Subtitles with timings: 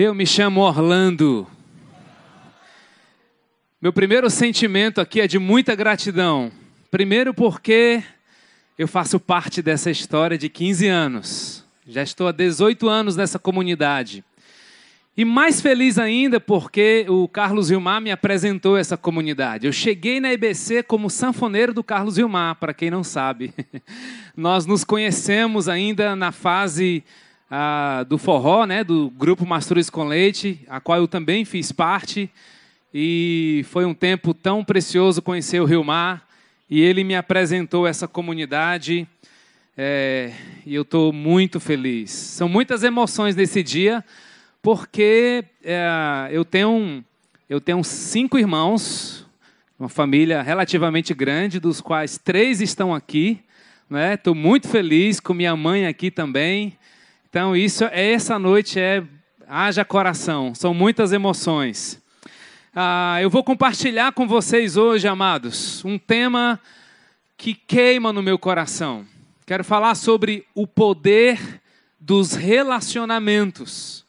[0.00, 1.44] Eu me chamo Orlando.
[3.82, 6.52] Meu primeiro sentimento aqui é de muita gratidão.
[6.88, 8.04] Primeiro, porque
[8.78, 11.64] eu faço parte dessa história de 15 anos.
[11.84, 14.22] Já estou há 18 anos nessa comunidade.
[15.16, 19.66] E mais feliz ainda porque o Carlos Vilmar me apresentou essa comunidade.
[19.66, 23.52] Eu cheguei na EBC como sanfoneiro do Carlos Vilmar, para quem não sabe.
[24.36, 27.02] Nós nos conhecemos ainda na fase
[27.50, 32.30] ah, do forró, né, do grupo Mastruz com Leite, a qual eu também fiz parte.
[32.92, 36.26] E foi um tempo tão precioso conhecer o Rio Mar.
[36.68, 39.06] E ele me apresentou essa comunidade.
[39.76, 40.32] É,
[40.66, 42.10] e eu estou muito feliz.
[42.10, 44.04] São muitas emoções nesse dia,
[44.60, 47.04] porque é, eu, tenho,
[47.48, 49.26] eu tenho cinco irmãos,
[49.78, 53.40] uma família relativamente grande, dos quais três estão aqui.
[54.12, 54.40] Estou né?
[54.40, 56.76] muito feliz com minha mãe aqui também.
[57.30, 59.04] Então, isso, essa noite é
[59.46, 62.00] haja coração, são muitas emoções.
[62.74, 66.58] Ah, eu vou compartilhar com vocês hoje, amados, um tema
[67.36, 69.06] que queima no meu coração.
[69.46, 71.60] Quero falar sobre o poder
[72.00, 74.06] dos relacionamentos.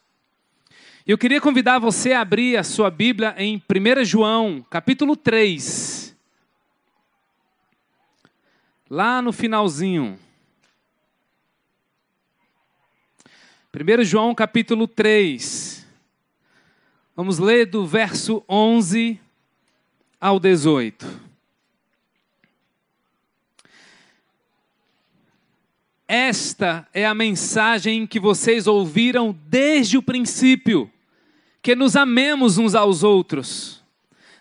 [1.06, 6.16] Eu queria convidar você a abrir a sua Bíblia em 1 João, capítulo 3.
[8.90, 10.18] Lá no finalzinho.
[13.72, 15.86] 1 João capítulo 3.
[17.16, 19.20] Vamos ler do verso 11
[20.20, 21.06] ao 18.
[26.08, 30.92] Esta é a mensagem que vocês ouviram desde o princípio:
[31.62, 33.84] que nos amemos uns aos outros.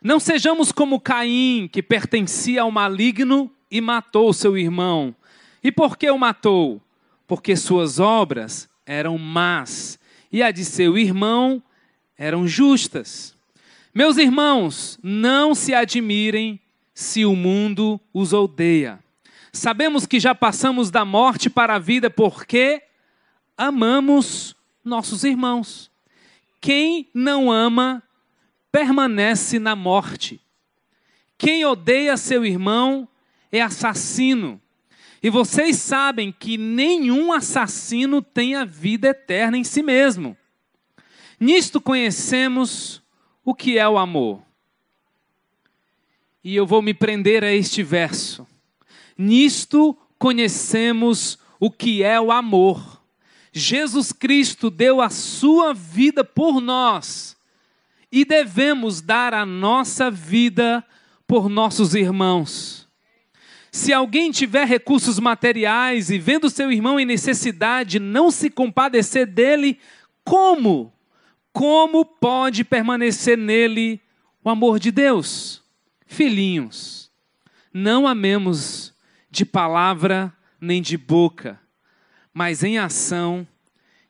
[0.02, 5.14] Não sejamos como Caim, que pertencia ao maligno e matou seu irmão.
[5.62, 6.80] E por que o matou?
[7.26, 9.98] Porque suas obras eram más
[10.32, 11.62] e a de seu irmão
[12.16, 13.36] eram justas.
[13.94, 16.58] Meus irmãos, não se admirem
[16.94, 18.98] se o mundo os odeia.
[19.52, 22.82] Sabemos que já passamos da morte para a vida porque
[23.56, 25.90] amamos nossos irmãos.
[26.60, 28.02] Quem não ama
[28.72, 30.40] permanece na morte.
[31.36, 33.06] Quem odeia seu irmão
[33.52, 34.60] é assassino.
[35.22, 40.36] E vocês sabem que nenhum assassino tem a vida eterna em si mesmo.
[41.40, 43.02] Nisto conhecemos
[43.44, 44.42] o que é o amor.
[46.42, 48.46] E eu vou me prender a este verso.
[49.16, 53.02] Nisto conhecemos o que é o amor.
[53.52, 57.36] Jesus Cristo deu a sua vida por nós
[58.10, 60.84] e devemos dar a nossa vida
[61.26, 62.87] por nossos irmãos.
[63.78, 69.78] Se alguém tiver recursos materiais e vendo seu irmão em necessidade, não se compadecer dele,
[70.24, 70.92] como?
[71.52, 74.00] Como pode permanecer nele
[74.42, 75.62] o amor de Deus?
[76.04, 77.08] Filhinhos,
[77.72, 78.92] não amemos
[79.30, 81.56] de palavra nem de boca,
[82.34, 83.46] mas em ação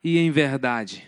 [0.02, 1.06] e em verdade.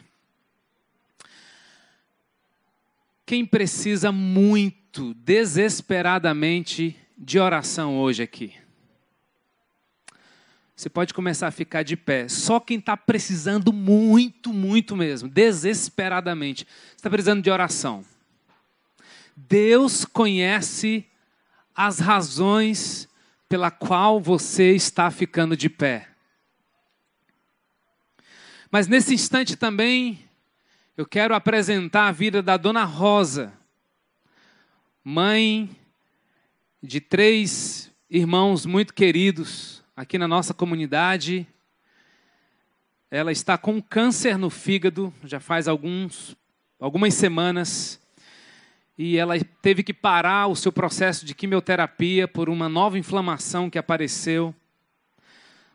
[3.24, 8.54] Quem precisa muito, desesperadamente, de oração hoje aqui.
[10.74, 12.26] Você pode começar a ficar de pé.
[12.26, 16.66] Só quem está precisando muito, muito mesmo, desesperadamente,
[16.96, 18.02] está precisando de oração.
[19.36, 21.06] Deus conhece
[21.76, 23.06] as razões
[23.46, 26.08] pela qual você está ficando de pé.
[28.70, 30.24] Mas nesse instante também
[30.96, 33.52] eu quero apresentar a vida da dona Rosa,
[35.04, 35.68] mãe
[36.82, 41.46] de três irmãos muito queridos aqui na nossa comunidade.
[43.10, 46.34] Ela está com câncer no fígado, já faz alguns,
[46.78, 48.00] algumas semanas,
[48.96, 53.78] e ela teve que parar o seu processo de quimioterapia por uma nova inflamação que
[53.78, 54.54] apareceu.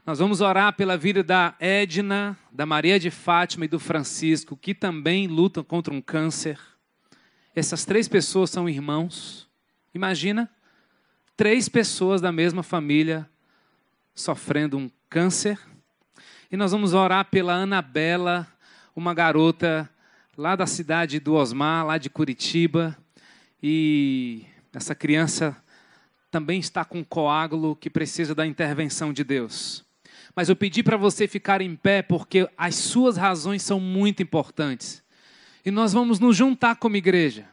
[0.08, 4.74] Nós vamos orar pela vida da Edna, da Maria de Fátima e do Francisco, que
[4.74, 6.60] também lutam contra um câncer.
[7.56, 9.48] Essas três pessoas são irmãos.
[9.94, 10.50] Imagina
[11.36, 13.30] três pessoas da mesma família
[14.14, 15.60] sofrendo um câncer.
[16.50, 18.48] E nós vamos orar pela Anabela,
[18.96, 19.90] uma garota
[20.38, 22.98] lá da cidade do Osmar, lá de Curitiba.
[23.62, 25.56] E essa criança
[26.32, 29.84] também está com coágulo que precisa da intervenção de Deus.
[30.34, 35.04] Mas eu pedi para você ficar em pé porque as suas razões são muito importantes.
[35.66, 37.48] E nós vamos nos juntar como igreja.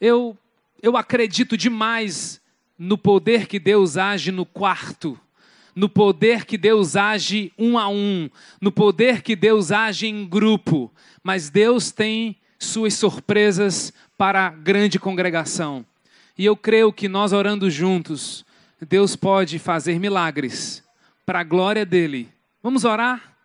[0.00, 0.36] Eu,
[0.82, 2.40] eu acredito demais
[2.80, 5.20] no poder que Deus age no quarto,
[5.76, 10.90] no poder que Deus age um a um, no poder que Deus age em grupo,
[11.22, 15.84] mas Deus tem suas surpresas para a grande congregação.
[16.38, 18.46] E eu creio que nós orando juntos,
[18.80, 20.82] Deus pode fazer milagres
[21.26, 22.30] para a glória dele.
[22.62, 23.36] Vamos orar?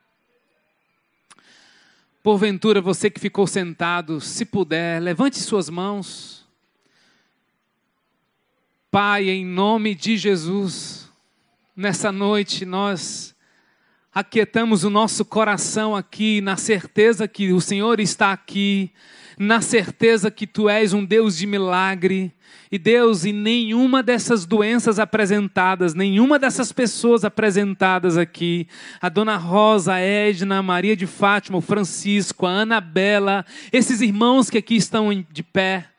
[2.23, 6.34] Porventura, você que ficou sentado, se puder, levante suas mãos.
[8.95, 11.11] Pai, em nome de Jesus,
[11.75, 13.35] nessa noite nós
[14.13, 18.89] aquietamos o nosso coração aqui, na certeza que o Senhor está aqui,
[19.37, 22.33] na certeza que Tu és um Deus de milagre.
[22.71, 28.65] E Deus, e nenhuma dessas doenças apresentadas, nenhuma dessas pessoas apresentadas aqui,
[29.01, 34.49] a Dona Rosa, a Edna, a Maria de Fátima, o Francisco, a Anabela, esses irmãos
[34.49, 35.89] que aqui estão de pé,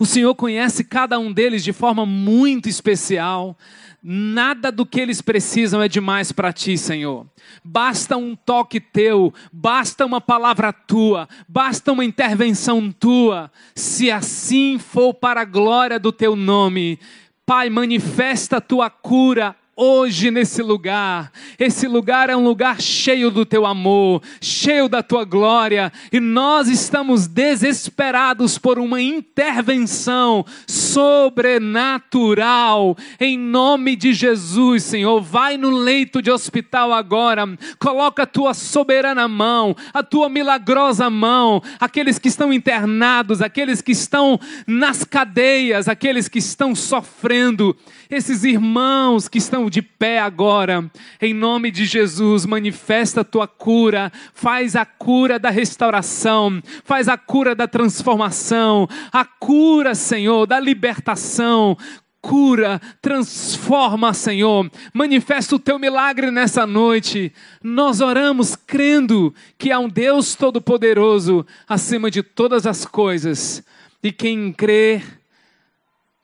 [0.00, 3.54] o Senhor conhece cada um deles de forma muito especial.
[4.02, 7.26] Nada do que eles precisam é demais para ti, Senhor.
[7.62, 13.52] Basta um toque teu, basta uma palavra tua, basta uma intervenção tua.
[13.74, 16.98] Se assim for para a glória do teu nome,
[17.44, 21.32] Pai, manifesta a tua cura hoje nesse lugar.
[21.58, 26.68] Esse lugar é um lugar cheio do teu amor, cheio da tua glória, e nós
[26.68, 32.94] estamos desesperados por uma intervenção sobrenatural.
[33.18, 39.26] Em nome de Jesus, Senhor, vai no leito de hospital agora, coloca a tua soberana
[39.26, 46.28] mão, a tua milagrosa mão, aqueles que estão internados, aqueles que estão nas cadeias, aqueles
[46.28, 47.74] que estão sofrendo,
[48.10, 50.90] esses irmãos que estão de pé agora,
[51.20, 57.16] em nome de Jesus, manifesta a tua cura, faz a cura da restauração, faz a
[57.16, 61.76] cura da transformação, a cura, Senhor, da libertação
[62.20, 64.70] cura, transforma, Senhor.
[64.92, 67.32] Manifesta o teu milagre nessa noite.
[67.62, 73.62] Nós oramos crendo que há um Deus todo-poderoso acima de todas as coisas.
[74.02, 75.02] E quem crê,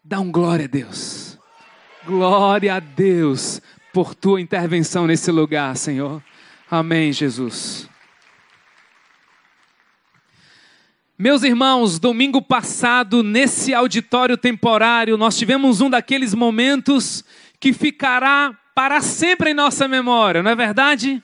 [0.04, 1.35] dá um glória a Deus.
[2.06, 3.60] Glória a Deus
[3.92, 6.22] por tua intervenção nesse lugar, Senhor.
[6.70, 7.88] Amém, Jesus.
[11.18, 17.24] Meus irmãos, domingo passado, nesse auditório temporário, nós tivemos um daqueles momentos
[17.58, 21.20] que ficará para sempre em nossa memória, não é verdade?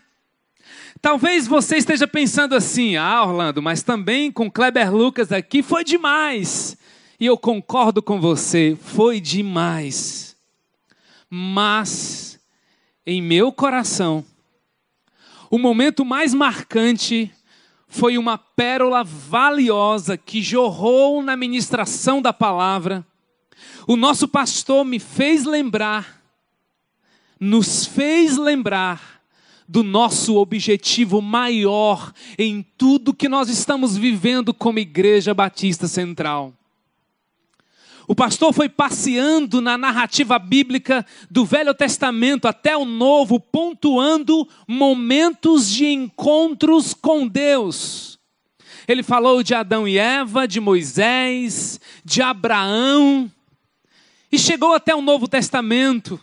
[1.00, 6.76] Talvez você esteja pensando assim, ah, Orlando, mas também com Kleber Lucas aqui foi demais.
[7.20, 10.31] E eu concordo com você, foi demais
[11.34, 12.38] mas
[13.06, 14.22] em meu coração,
[15.50, 17.32] o momento mais marcante
[17.88, 23.02] foi uma pérola valiosa que jorrou na ministração da palavra.
[23.86, 26.22] O nosso pastor me fez lembrar,
[27.40, 29.22] nos fez lembrar
[29.66, 36.52] do nosso objetivo maior em tudo que nós estamos vivendo como Igreja Batista Central.
[38.12, 45.66] O pastor foi passeando na narrativa bíblica do Velho Testamento até o Novo, pontuando momentos
[45.70, 48.18] de encontros com Deus.
[48.86, 53.32] Ele falou de Adão e Eva, de Moisés, de Abraão,
[54.30, 56.20] e chegou até o Novo Testamento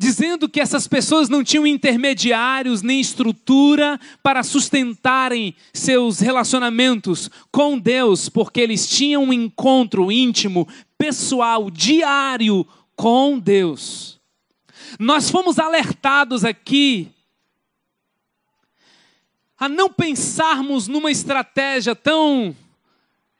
[0.00, 8.26] dizendo que essas pessoas não tinham intermediários nem estrutura para sustentarem seus relacionamentos com Deus,
[8.26, 10.66] porque eles tinham um encontro íntimo,
[10.96, 12.66] pessoal, diário
[12.96, 14.18] com Deus.
[14.98, 17.10] Nós fomos alertados aqui
[19.58, 22.56] a não pensarmos numa estratégia tão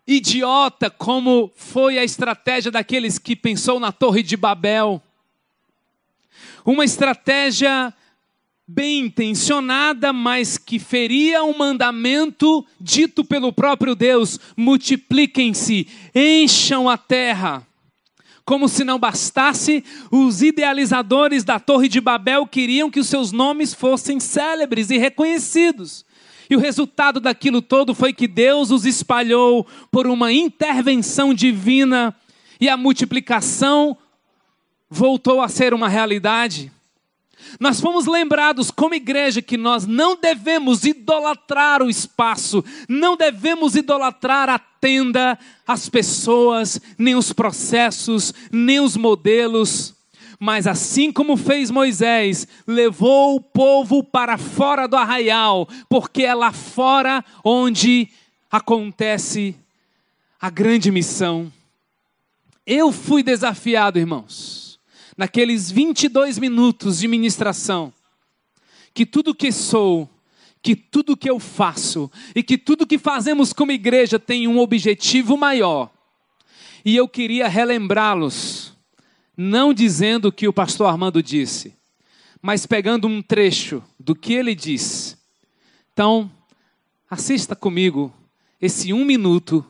[0.06, 5.02] idiota como foi a estratégia daqueles que pensou na Torre de Babel
[6.64, 7.92] uma estratégia
[8.66, 17.66] bem intencionada, mas que feria um mandamento dito pelo próprio Deus: multipliquem-se, encham a terra.
[18.44, 23.74] Como se não bastasse, os idealizadores da Torre de Babel queriam que os seus nomes
[23.74, 26.04] fossem célebres e reconhecidos.
[26.48, 32.12] E o resultado daquilo todo foi que Deus os espalhou por uma intervenção divina
[32.60, 33.96] e a multiplicação
[34.90, 36.72] voltou a ser uma realidade.
[37.58, 44.48] Nós fomos lembrados como igreja que nós não devemos idolatrar o espaço, não devemos idolatrar
[44.48, 49.94] a tenda, as pessoas, nem os processos, nem os modelos.
[50.38, 56.52] Mas assim como fez Moisés, levou o povo para fora do arraial, porque é lá
[56.52, 58.08] fora onde
[58.50, 59.54] acontece
[60.40, 61.52] a grande missão.
[62.66, 64.69] Eu fui desafiado, irmãos
[65.20, 67.92] naqueles 22 minutos de ministração,
[68.94, 70.08] que tudo que sou,
[70.62, 75.36] que tudo que eu faço e que tudo que fazemos como igreja tem um objetivo
[75.36, 75.92] maior.
[76.86, 78.72] E eu queria relembrá-los,
[79.36, 81.76] não dizendo o que o pastor Armando disse,
[82.40, 85.18] mas pegando um trecho do que ele disse.
[85.92, 86.32] Então,
[87.10, 88.10] assista comigo
[88.58, 89.62] esse um minuto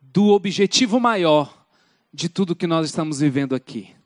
[0.00, 1.64] do objetivo maior
[2.12, 3.99] de tudo que nós estamos vivendo aqui.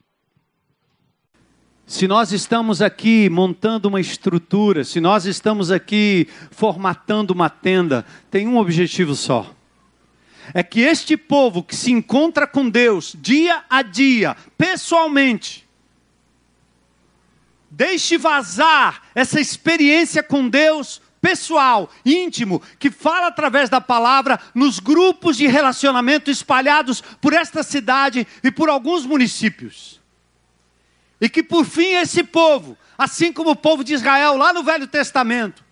[1.87, 8.49] Se nós estamos aqui montando uma estrutura, se nós estamos aqui formatando uma tenda, tem
[8.49, 9.55] um objetivo só.
[10.55, 15.67] É que este povo que se encontra com Deus dia a dia, pessoalmente,
[17.71, 25.37] deixe vazar essa experiência com Deus pessoal, íntimo, que fala através da palavra nos grupos
[25.37, 30.04] de relacionamento espalhados por esta cidade e por alguns municípios.
[31.25, 34.87] E que por fim esse povo, assim como o povo de Israel lá no Velho
[34.87, 35.65] Testamento,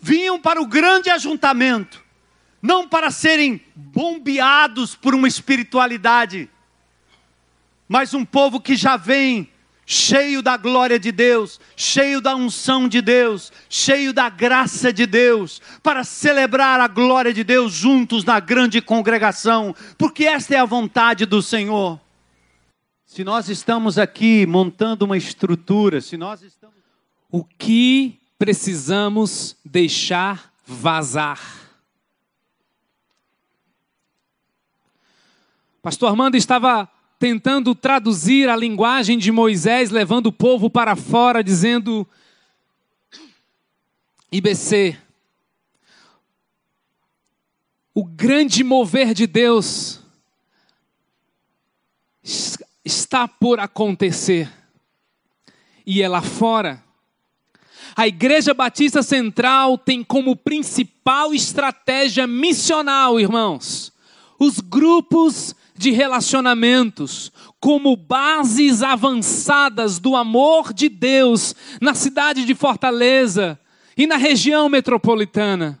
[0.00, 2.02] vinham para o grande ajuntamento,
[2.62, 6.48] não para serem bombeados por uma espiritualidade,
[7.86, 9.46] mas um povo que já vem
[9.84, 15.60] cheio da glória de Deus, cheio da unção de Deus, cheio da graça de Deus,
[15.82, 21.26] para celebrar a glória de Deus juntos na grande congregação, porque esta é a vontade
[21.26, 22.00] do Senhor.
[23.12, 26.74] Se nós estamos aqui montando uma estrutura, se nós estamos.
[27.30, 31.38] O que precisamos deixar vazar?
[35.82, 36.88] Pastor Armando estava
[37.18, 42.08] tentando traduzir a linguagem de Moisés, levando o povo para fora, dizendo:
[44.32, 44.96] IBC,
[47.92, 50.01] o grande mover de Deus
[53.12, 54.50] está por acontecer.
[55.84, 56.82] E é lá fora.
[57.94, 63.92] A Igreja Batista Central tem como principal estratégia missional, irmãos,
[64.38, 73.60] os grupos de relacionamentos como bases avançadas do amor de Deus na cidade de Fortaleza
[73.94, 75.78] e na região metropolitana.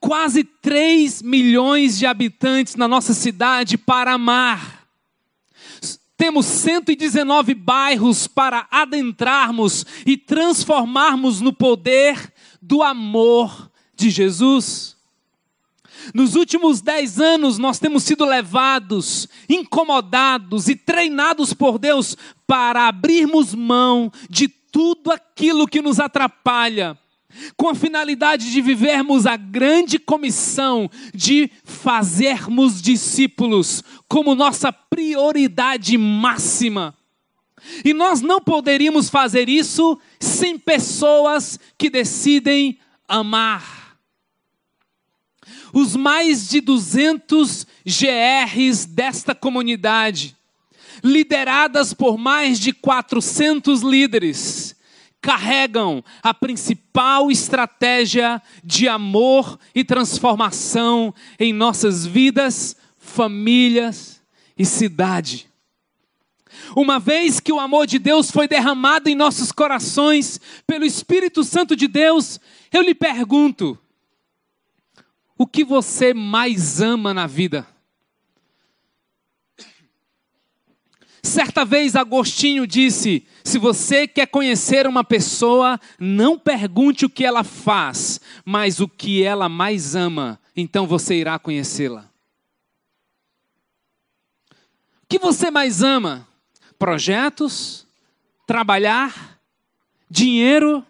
[0.00, 4.81] Quase 3 milhões de habitantes na nossa cidade para amar
[6.22, 14.96] temos 119 bairros para adentrarmos e transformarmos no poder do amor de Jesus.
[16.14, 23.52] Nos últimos dez anos, nós temos sido levados, incomodados e treinados por Deus para abrirmos
[23.52, 26.96] mão de tudo aquilo que nos atrapalha
[27.56, 36.96] com a finalidade de vivermos a grande comissão de fazermos discípulos como nossa prioridade máxima.
[37.84, 43.96] E nós não poderíamos fazer isso sem pessoas que decidem amar.
[45.72, 50.36] Os mais de 200 GRs desta comunidade,
[51.02, 54.76] lideradas por mais de 400 líderes,
[55.22, 64.20] carregam a principal estratégia de amor e transformação em nossas vidas, famílias
[64.58, 65.48] e cidade.
[66.76, 71.76] Uma vez que o amor de Deus foi derramado em nossos corações pelo Espírito Santo
[71.76, 72.40] de Deus,
[72.72, 73.78] eu lhe pergunto:
[75.38, 77.66] o que você mais ama na vida?
[81.22, 87.44] Certa vez Agostinho disse: se você quer conhecer uma pessoa, não pergunte o que ela
[87.44, 92.10] faz, mas o que ela mais ama, então você irá conhecê-la.
[95.02, 96.26] O que você mais ama?
[96.78, 97.86] Projetos?
[98.46, 99.38] Trabalhar?
[100.10, 100.84] Dinheiro?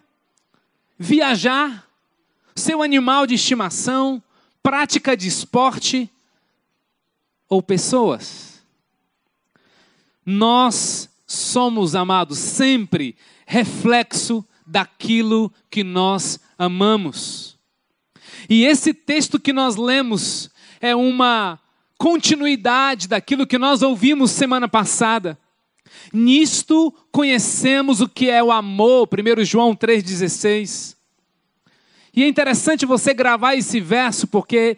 [0.98, 1.86] Viajar?
[2.54, 4.22] Seu animal de estimação?
[4.62, 6.08] Prática de esporte?
[7.48, 8.51] Ou pessoas?
[10.25, 17.59] Nós somos, amados, sempre reflexo daquilo que nós amamos.
[18.49, 20.50] E esse texto que nós lemos
[20.81, 21.59] é uma
[21.99, 25.38] continuidade daquilo que nós ouvimos semana passada.
[26.12, 30.97] Nisto conhecemos o que é o amor, 1 João 3,16.
[32.14, 34.76] E é interessante você gravar esse verso, porque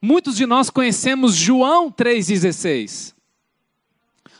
[0.00, 3.15] muitos de nós conhecemos João 3,16.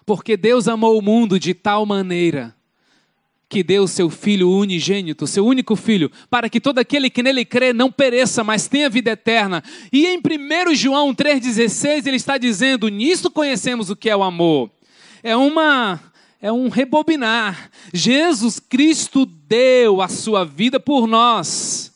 [0.06, 2.54] Porque Deus amou o mundo de tal maneira
[3.48, 7.72] que deu seu Filho unigênito, seu único Filho, para que todo aquele que nele crê
[7.72, 9.62] não pereça, mas tenha vida eterna.
[9.92, 14.70] E em 1 João 3,16 ele está dizendo: Nisto conhecemos o que é o amor.
[15.22, 16.00] É uma,
[16.40, 17.70] é um rebobinar.
[17.92, 21.92] Jesus Cristo deu a sua vida por nós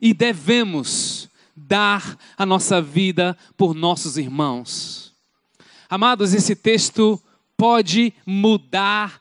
[0.00, 5.14] e devemos dar a nossa vida por nossos irmãos.
[5.88, 7.20] Amados, esse texto
[7.56, 9.20] pode mudar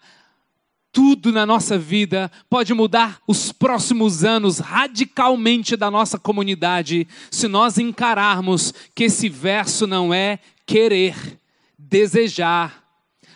[0.96, 7.78] tudo na nossa vida, pode mudar os próximos anos radicalmente da nossa comunidade, se nós
[7.78, 11.38] encararmos que esse verso não é querer,
[11.78, 12.82] desejar,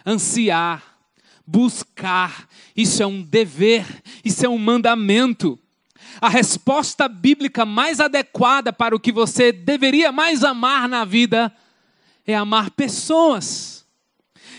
[0.06, 0.82] ansiar,
[1.46, 3.86] buscar, isso é um dever,
[4.24, 5.60] isso é um mandamento.
[6.22, 11.54] A resposta bíblica mais adequada para o que você deveria mais amar na vida
[12.26, 13.79] é amar pessoas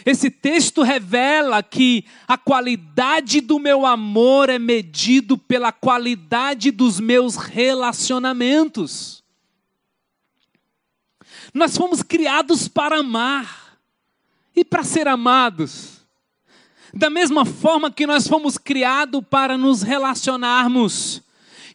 [0.05, 7.37] esse texto revela que a qualidade do meu amor é medido pela qualidade dos meus
[7.37, 9.23] relacionamentos.
[11.53, 13.79] Nós fomos criados para amar
[14.55, 16.01] e para ser amados.
[16.93, 21.23] Da mesma forma que nós fomos criados para nos relacionarmos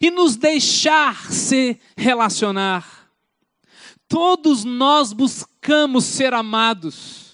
[0.00, 3.08] e nos deixar se relacionar.
[4.08, 7.25] Todos nós buscamos ser amados.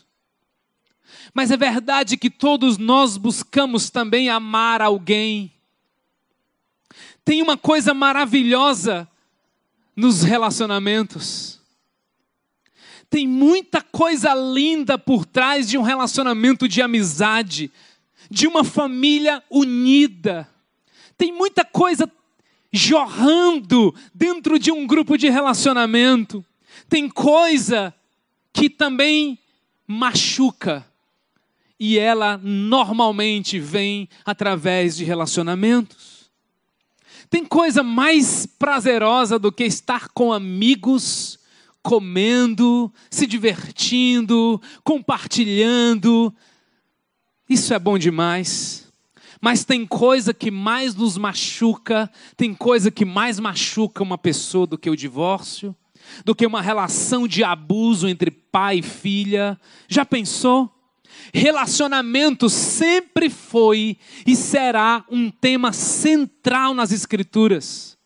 [1.35, 5.51] Mas é verdade que todos nós buscamos também amar alguém.
[7.25, 9.09] Tem uma coisa maravilhosa
[9.97, 11.61] nos relacionamentos.
[13.09, 17.71] Tem muita coisa linda por trás de um relacionamento de amizade,
[18.31, 20.49] de uma família unida.
[21.17, 22.11] Tem muita coisa
[22.73, 26.45] jorrando dentro de um grupo de relacionamento.
[26.89, 27.95] Tem coisa
[28.53, 29.39] que também
[29.87, 30.87] machuca
[31.85, 36.31] e ela normalmente vem através de relacionamentos.
[37.29, 41.41] Tem coisa mais prazerosa do que estar com amigos,
[41.83, 46.33] comendo, se divertindo, compartilhando.
[47.49, 48.87] Isso é bom demais.
[49.41, 54.79] Mas tem coisa que mais nos machuca, tem coisa que mais machuca uma pessoa do
[54.79, 55.75] que o divórcio,
[56.25, 59.59] do que uma relação de abuso entre pai e filha.
[59.89, 60.73] Já pensou?
[61.33, 67.97] Relacionamento sempre foi e será um tema central nas Escrituras.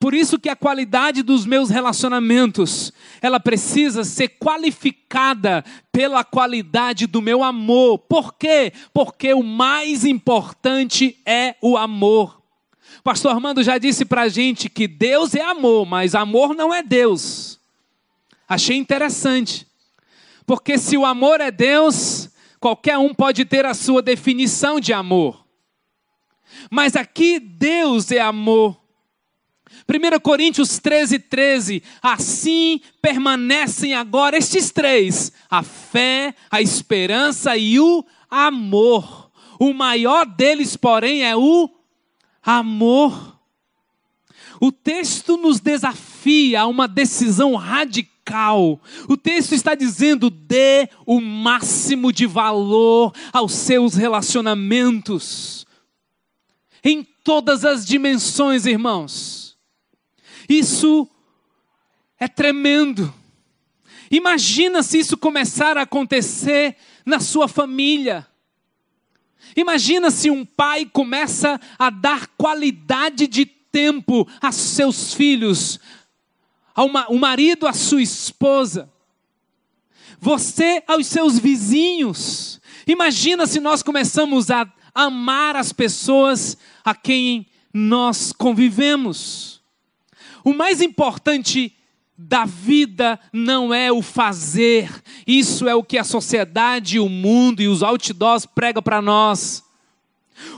[0.00, 7.22] Por isso que a qualidade dos meus relacionamentos, ela precisa ser qualificada pela qualidade do
[7.22, 7.98] meu amor.
[8.00, 8.72] Por quê?
[8.92, 12.42] Porque o mais importante é o amor.
[13.04, 16.82] Pastor Armando já disse para a gente que Deus é amor, mas amor não é
[16.82, 17.60] Deus.
[18.48, 19.66] Achei interessante.
[20.46, 22.28] Porque se o amor é Deus,
[22.60, 25.44] qualquer um pode ter a sua definição de amor.
[26.70, 28.78] Mas aqui Deus é amor.
[29.88, 31.82] 1 Coríntios 13, 13.
[32.02, 39.30] Assim permanecem agora estes três: a fé, a esperança e o amor.
[39.58, 41.70] O maior deles, porém, é o
[42.42, 43.38] amor.
[44.60, 48.80] O texto nos desafia a uma decisão radical radical.
[49.08, 55.66] O texto está dizendo: dê o máximo de valor aos seus relacionamentos,
[56.82, 59.56] em todas as dimensões, irmãos.
[60.48, 61.08] Isso
[62.18, 63.12] é tremendo.
[64.10, 68.26] Imagina se isso começar a acontecer na sua família.
[69.56, 75.80] Imagina se um pai começa a dar qualidade de tempo a seus filhos,
[76.76, 78.90] o marido à sua esposa,
[80.18, 82.60] você aos seus vizinhos.
[82.86, 89.60] Imagina se nós começamos a amar as pessoas a quem nós convivemos.
[90.44, 91.74] O mais importante
[92.16, 97.66] da vida não é o fazer, isso é o que a sociedade, o mundo e
[97.66, 99.63] os outdoors pregam para nós.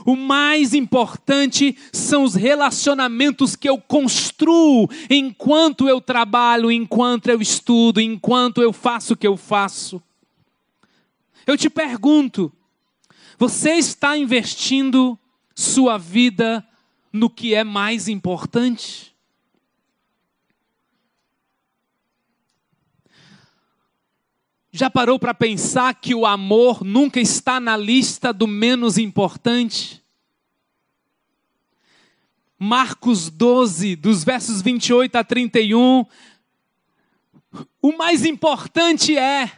[0.05, 8.01] O mais importante são os relacionamentos que eu construo enquanto eu trabalho, enquanto eu estudo,
[8.01, 10.01] enquanto eu faço o que eu faço.
[11.45, 12.51] Eu te pergunto:
[13.37, 15.17] você está investindo
[15.55, 16.65] sua vida
[17.11, 19.16] no que é mais importante?
[24.71, 30.03] Já parou para pensar que o amor nunca está na lista do menos importante?
[32.59, 36.05] Marcos 12, dos versos 28 a 31.
[37.81, 39.51] O mais importante é.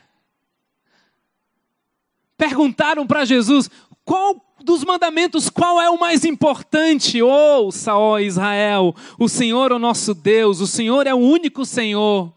[2.38, 3.69] Perguntaram para Jesus:
[4.06, 7.22] qual dos mandamentos, qual é o mais importante?
[7.22, 12.34] Ouça, ó Israel, o Senhor é o nosso Deus, o Senhor é o único Senhor.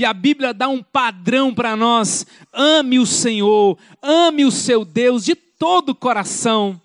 [0.00, 5.26] E a Bíblia dá um padrão para nós: ame o Senhor, ame o seu Deus
[5.26, 6.80] de todo o coração.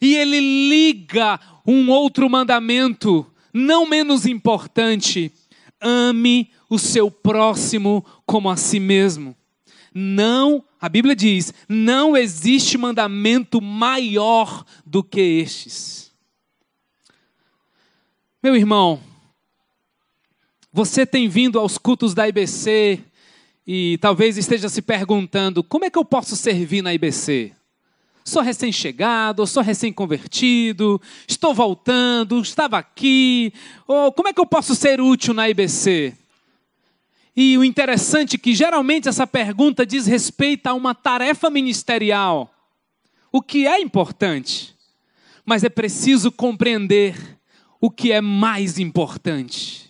[0.00, 5.32] E ele liga um outro mandamento, não menos importante:
[5.80, 9.34] ame o seu próximo como a si mesmo.
[9.92, 16.12] Não, a Bíblia diz, não existe mandamento maior do que estes.
[18.40, 19.00] Meu irmão,
[20.78, 23.00] você tem vindo aos cultos da IBC
[23.66, 27.52] e talvez esteja se perguntando: como é que eu posso servir na IBC?
[28.24, 33.52] Sou recém-chegado, sou recém-convertido, estou voltando, estava aqui,
[33.88, 36.14] ou como é que eu posso ser útil na IBC?
[37.34, 42.54] E o interessante é que geralmente essa pergunta diz respeito a uma tarefa ministerial,
[43.32, 44.76] o que é importante,
[45.44, 47.16] mas é preciso compreender
[47.80, 49.87] o que é mais importante.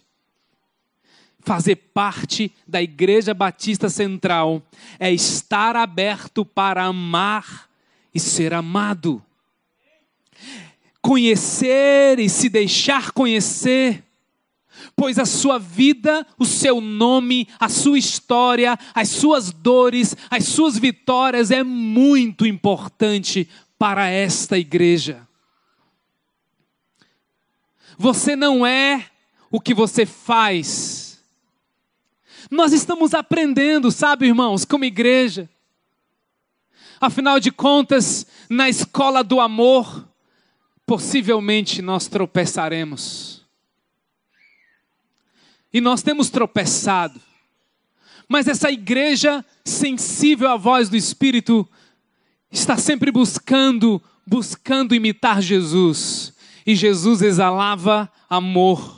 [1.49, 4.63] Fazer parte da Igreja Batista Central
[5.01, 7.71] é estar aberto para amar
[8.15, 9.25] e ser amado.
[11.01, 14.05] Conhecer e se deixar conhecer
[14.95, 20.77] pois a sua vida, o seu nome, a sua história, as suas dores, as suas
[20.77, 25.27] vitórias é muito importante para esta igreja.
[27.97, 29.07] Você não é
[29.51, 31.08] o que você faz.
[32.51, 35.49] Nós estamos aprendendo, sabe, irmãos, como igreja.
[37.01, 40.09] Afinal de contas, na escola do amor,
[40.87, 43.39] possivelmente nós tropeçaremos
[45.73, 47.21] e nós temos tropeçado.
[48.29, 51.67] Mas essa igreja sensível à voz do Espírito
[52.51, 56.35] está sempre buscando, buscando imitar Jesus.
[56.67, 58.98] E Jesus exalava amor.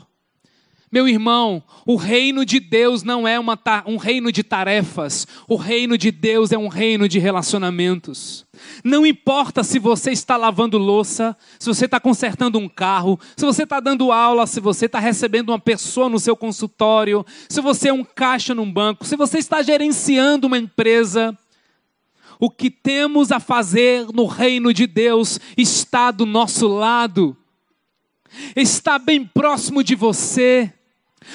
[0.93, 5.97] Meu irmão, o reino de Deus não é uma, um reino de tarefas, o reino
[5.97, 8.45] de Deus é um reino de relacionamentos.
[8.83, 13.63] Não importa se você está lavando louça, se você está consertando um carro, se você
[13.63, 17.93] está dando aula, se você está recebendo uma pessoa no seu consultório, se você é
[17.93, 21.39] um caixa num banco, se você está gerenciando uma empresa.
[22.41, 27.37] O que temos a fazer no reino de Deus está do nosso lado,
[28.57, 30.73] está bem próximo de você.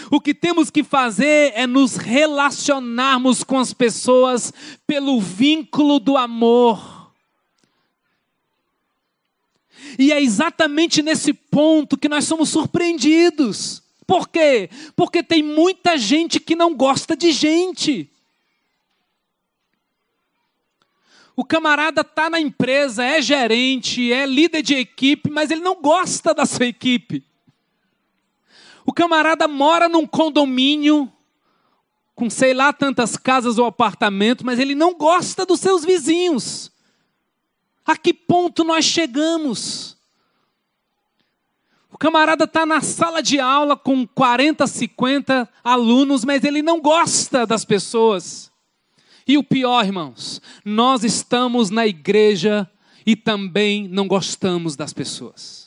[0.10, 4.52] O que temos que fazer é nos relacionarmos com as pessoas
[4.88, 7.12] pelo vínculo do amor.
[9.98, 13.84] E é exatamente nesse ponto que nós somos surpreendidos.
[14.06, 14.70] Por quê?
[14.96, 18.10] Porque tem muita gente que não gosta de gente.
[21.36, 26.34] O camarada está na empresa, é gerente, é líder de equipe, mas ele não gosta
[26.34, 27.24] da sua equipe.
[28.86, 31.12] O camarada mora num condomínio
[32.14, 36.72] com sei lá tantas casas ou apartamentos, mas ele não gosta dos seus vizinhos.
[37.86, 39.98] A que ponto nós chegamos?
[41.92, 47.46] O camarada está na sala de aula com 40, 50 alunos, mas ele não gosta
[47.46, 48.52] das pessoas.
[49.28, 52.70] E o pior, irmãos, nós estamos na igreja
[53.06, 55.65] e também não gostamos das pessoas.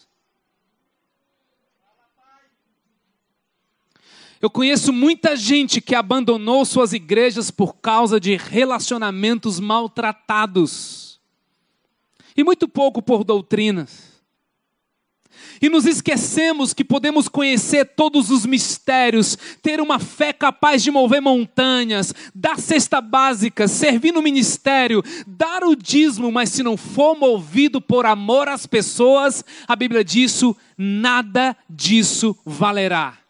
[4.41, 11.21] Eu conheço muita gente que abandonou suas igrejas por causa de relacionamentos maltratados.
[12.37, 14.09] E muito pouco por doutrinas.
[15.61, 21.21] E nos esquecemos que podemos conhecer todos os mistérios, ter uma fé capaz de mover
[21.21, 27.81] montanhas, dar cesta básica, servir no ministério, dar o dízimo, mas se não for movido
[27.81, 30.41] por amor às pessoas, a Bíblia diz:
[30.77, 33.28] nada disso valerá.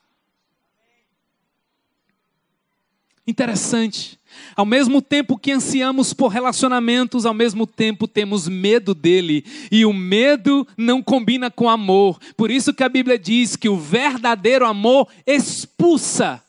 [3.28, 4.18] Interessante.
[4.56, 9.44] Ao mesmo tempo que ansiamos por relacionamentos, ao mesmo tempo temos medo dele.
[9.70, 12.18] E o medo não combina com amor.
[12.38, 16.42] Por isso que a Bíblia diz que o verdadeiro amor expulsa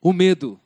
[0.00, 0.60] o medo.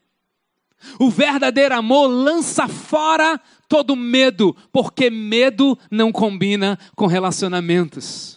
[1.00, 8.36] O verdadeiro amor lança fora todo medo, porque medo não combina com relacionamentos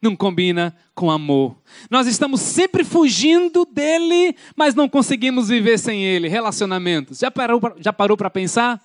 [0.00, 1.56] não combina com amor.
[1.90, 6.28] Nós estamos sempre fugindo dele, mas não conseguimos viver sem ele.
[6.28, 7.18] Relacionamentos.
[7.18, 8.80] Já parou, já parou para pensar?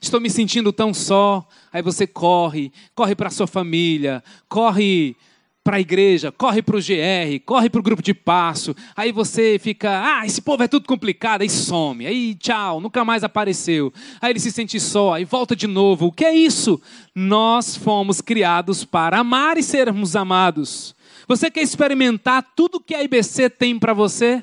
[0.00, 1.46] Estou me sentindo tão só.
[1.72, 5.16] Aí você corre, corre para sua família, corre
[5.62, 8.74] para a igreja, corre para o GR, corre para o grupo de passo.
[8.96, 13.22] Aí você fica, ah, esse povo é tudo complicado, aí some, aí tchau, nunca mais
[13.22, 13.92] apareceu.
[14.20, 16.06] Aí ele se sente só, aí volta de novo.
[16.06, 16.80] O que é isso?
[17.14, 20.94] Nós fomos criados para amar e sermos amados.
[21.28, 24.42] Você quer experimentar tudo que a IBC tem para você?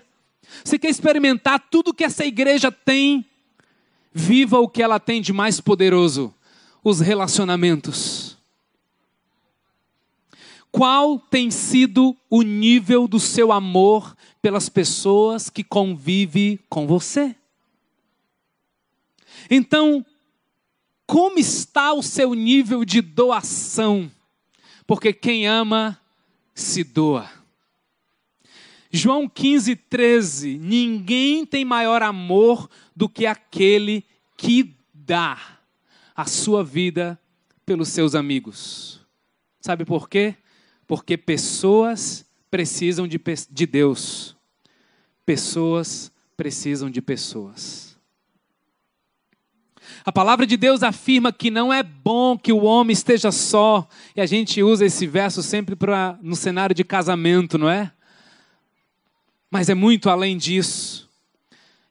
[0.63, 3.25] Você quer experimentar tudo que essa igreja tem?
[4.13, 6.33] Viva o que ela tem de mais poderoso:
[6.83, 8.26] os relacionamentos.
[10.71, 17.35] Qual tem sido o nível do seu amor pelas pessoas que convivem com você?
[19.49, 20.05] Então,
[21.05, 24.11] como está o seu nível de doação?
[24.85, 25.99] Porque quem ama,
[26.53, 27.29] se doa.
[28.91, 34.03] João 15, 13: Ninguém tem maior amor do que aquele
[34.35, 35.59] que dá
[36.15, 37.19] a sua vida
[37.65, 38.99] pelos seus amigos.
[39.61, 40.35] Sabe por quê?
[40.87, 43.19] Porque pessoas precisam de,
[43.51, 44.35] de Deus,
[45.25, 47.97] pessoas precisam de pessoas.
[50.05, 54.21] A palavra de Deus afirma que não é bom que o homem esteja só, e
[54.21, 57.91] a gente usa esse verso sempre pra, no cenário de casamento, não é?
[59.51, 61.09] Mas é muito além disso.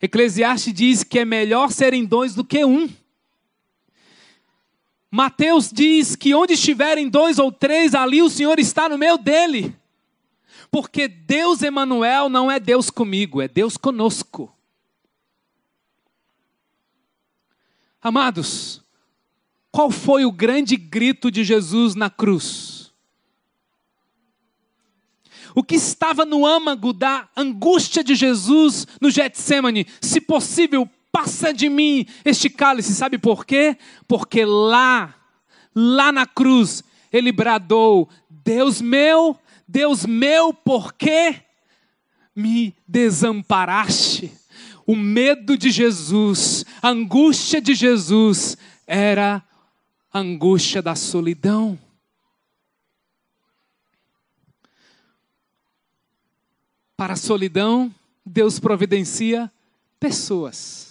[0.00, 2.88] Eclesiastes diz que é melhor serem dois do que um.
[5.16, 9.74] Mateus diz que onde estiverem dois ou três, ali o Senhor está no meio dele.
[10.70, 14.54] Porque Deus Emanuel não é Deus comigo, é Deus conosco.
[18.02, 18.82] Amados,
[19.72, 22.76] qual foi o grande grito de Jesus na cruz?
[25.56, 29.86] o que estava no âmago da angústia de Jesus no Getsemane.
[30.02, 32.94] Se possível, passa de mim este cálice.
[32.94, 33.76] Sabe por quê?
[34.06, 35.14] Porque lá,
[35.74, 41.36] lá na cruz, ele bradou: Deus meu, Deus meu, por que
[42.34, 44.32] me desamparaste?
[44.86, 49.42] O medo de Jesus, a angústia de Jesus era
[50.12, 51.76] a angústia da solidão.
[56.96, 57.92] Para a solidão,
[58.24, 59.50] Deus providencia
[59.98, 60.85] pessoas.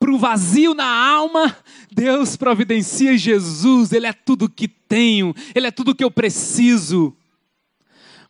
[0.00, 1.56] Para o vazio na alma,
[1.92, 3.92] Deus providencia Jesus.
[3.92, 7.16] Ele é tudo que tenho, Ele é tudo que eu preciso.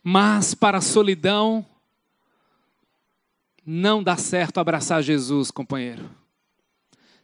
[0.03, 1.65] Mas para a solidão,
[3.65, 6.07] não dá certo abraçar Jesus, companheiro.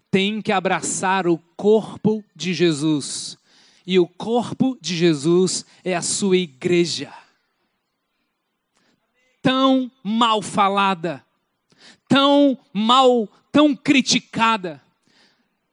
[0.09, 3.37] Tem que abraçar o corpo de Jesus.
[3.85, 7.13] E o corpo de Jesus é a sua igreja
[9.47, 11.23] tão mal falada,
[12.09, 14.79] tão mal, tão criticada.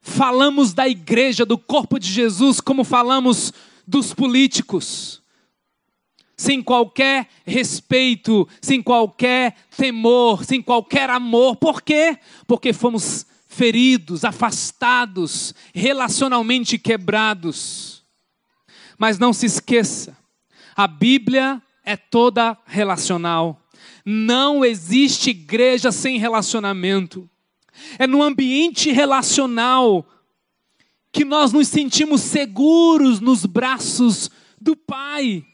[0.01, 3.53] Falamos da igreja, do corpo de Jesus, como falamos
[3.85, 5.21] dos políticos,
[6.35, 11.57] sem qualquer respeito, sem qualquer temor, sem qualquer amor.
[11.57, 12.17] Por quê?
[12.47, 18.03] Porque fomos feridos, afastados, relacionalmente quebrados.
[18.97, 20.17] Mas não se esqueça,
[20.75, 23.61] a Bíblia é toda relacional.
[24.03, 27.29] Não existe igreja sem relacionamento.
[27.97, 30.05] É no ambiente relacional
[31.11, 35.45] que nós nos sentimos seguros nos braços do Pai.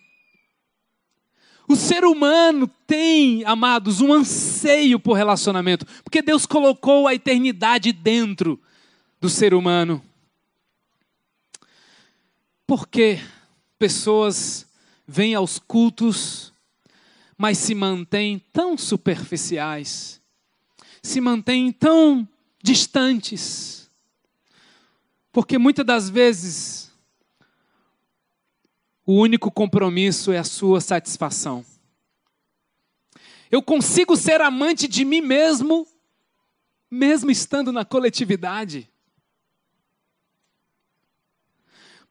[1.67, 8.59] O ser humano tem, amados, um anseio por relacionamento, porque Deus colocou a eternidade dentro
[9.19, 10.03] do ser humano.
[12.65, 13.19] Por que
[13.77, 14.67] pessoas
[15.07, 16.51] vêm aos cultos
[17.41, 20.20] mas se mantêm tão superficiais,
[21.01, 22.27] se mantêm tão
[22.61, 23.89] distantes.
[25.31, 26.91] Porque muitas das vezes
[29.05, 31.65] o único compromisso é a sua satisfação.
[33.49, 35.87] Eu consigo ser amante de mim mesmo,
[36.89, 38.89] mesmo estando na coletividade.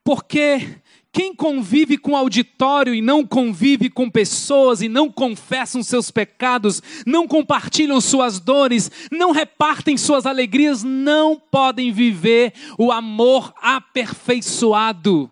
[0.03, 0.79] Porque
[1.13, 7.27] quem convive com auditório e não convive com pessoas e não confessam seus pecados, não
[7.27, 15.29] compartilham suas dores, não repartem suas alegrias, não podem viver o amor aperfeiçoado.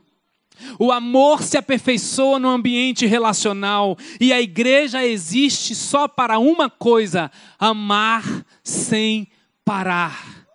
[0.78, 7.32] O amor se aperfeiçoa no ambiente relacional e a igreja existe só para uma coisa:
[7.58, 9.30] amar sem
[9.64, 10.46] parar.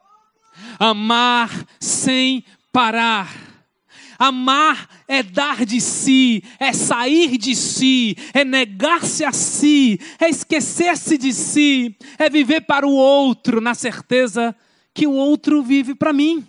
[0.78, 3.53] Amar sem parar.
[4.18, 11.18] Amar é dar de si, é sair de si, é negar-se a si, é esquecer-se
[11.18, 14.54] de si, é viver para o outro na certeza
[14.92, 16.46] que o outro vive para mim.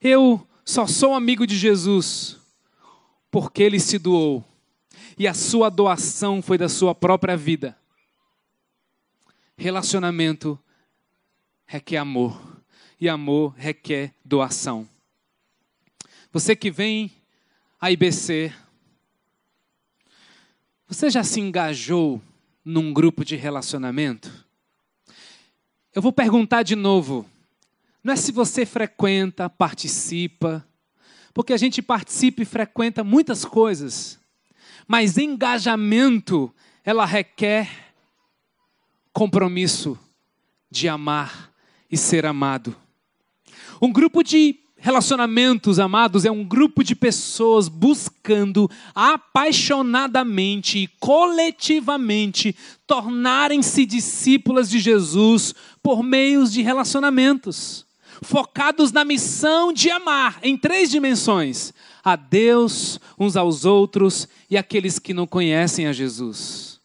[0.00, 2.38] Eu só sou amigo de Jesus
[3.30, 4.44] porque ele se doou
[5.18, 7.76] e a sua doação foi da sua própria vida.
[9.56, 10.58] Relacionamento
[11.66, 12.62] requer amor
[13.00, 14.88] e amor requer doação.
[16.32, 17.12] Você que vem
[17.78, 18.54] à IBC,
[20.88, 22.22] Você já se engajou
[22.64, 24.46] num grupo de relacionamento?
[25.94, 27.28] Eu vou perguntar de novo.
[28.02, 30.66] Não é se você frequenta, participa,
[31.34, 34.18] porque a gente participa e frequenta muitas coisas,
[34.86, 37.94] mas engajamento, ela requer
[39.12, 39.98] compromisso
[40.70, 41.52] de amar
[41.90, 42.74] e ser amado.
[43.80, 53.86] Um grupo de relacionamentos, amados, é um grupo de pessoas buscando apaixonadamente e coletivamente tornarem-se
[53.86, 57.86] discípulas de Jesus por meios de relacionamentos,
[58.22, 64.98] focados na missão de amar em três dimensões: a Deus, uns aos outros e aqueles
[64.98, 66.80] que não conhecem a Jesus.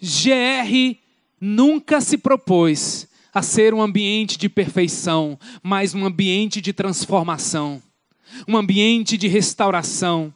[0.00, 0.96] GR
[1.38, 3.06] nunca se propôs
[3.38, 7.80] a ser um ambiente de perfeição, mas um ambiente de transformação,
[8.48, 10.34] um ambiente de restauração.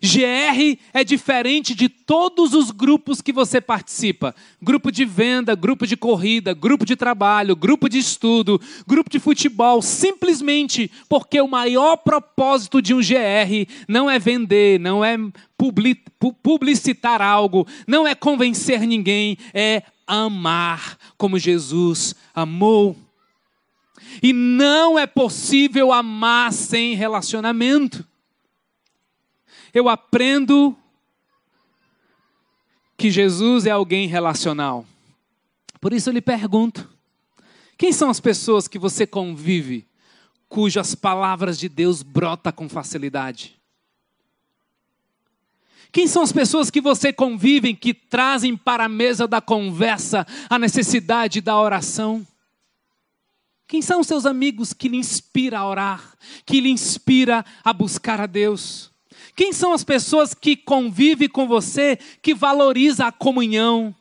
[0.00, 5.96] GR é diferente de todos os grupos que você participa: grupo de venda, grupo de
[5.96, 12.80] corrida, grupo de trabalho, grupo de estudo, grupo de futebol, simplesmente porque o maior propósito
[12.80, 15.16] de um GR não é vender, não é
[16.42, 22.96] publicitar algo, não é convencer ninguém, é amar como Jesus amou.
[24.22, 28.06] E não é possível amar sem relacionamento.
[29.74, 30.76] Eu aprendo
[32.96, 34.86] que Jesus é alguém relacional.
[35.80, 36.88] Por isso eu lhe pergunto:
[37.76, 39.86] quem são as pessoas que você convive,
[40.48, 43.56] cujas palavras de Deus brota com facilidade?
[45.96, 50.58] Quem são as pessoas que você convive, que trazem para a mesa da conversa a
[50.58, 52.26] necessidade da oração?
[53.66, 56.12] Quem são os seus amigos que lhe inspira a orar,
[56.44, 58.90] que lhe inspira a buscar a Deus?
[59.34, 63.94] Quem são as pessoas que convivem com você, que valoriza a comunhão?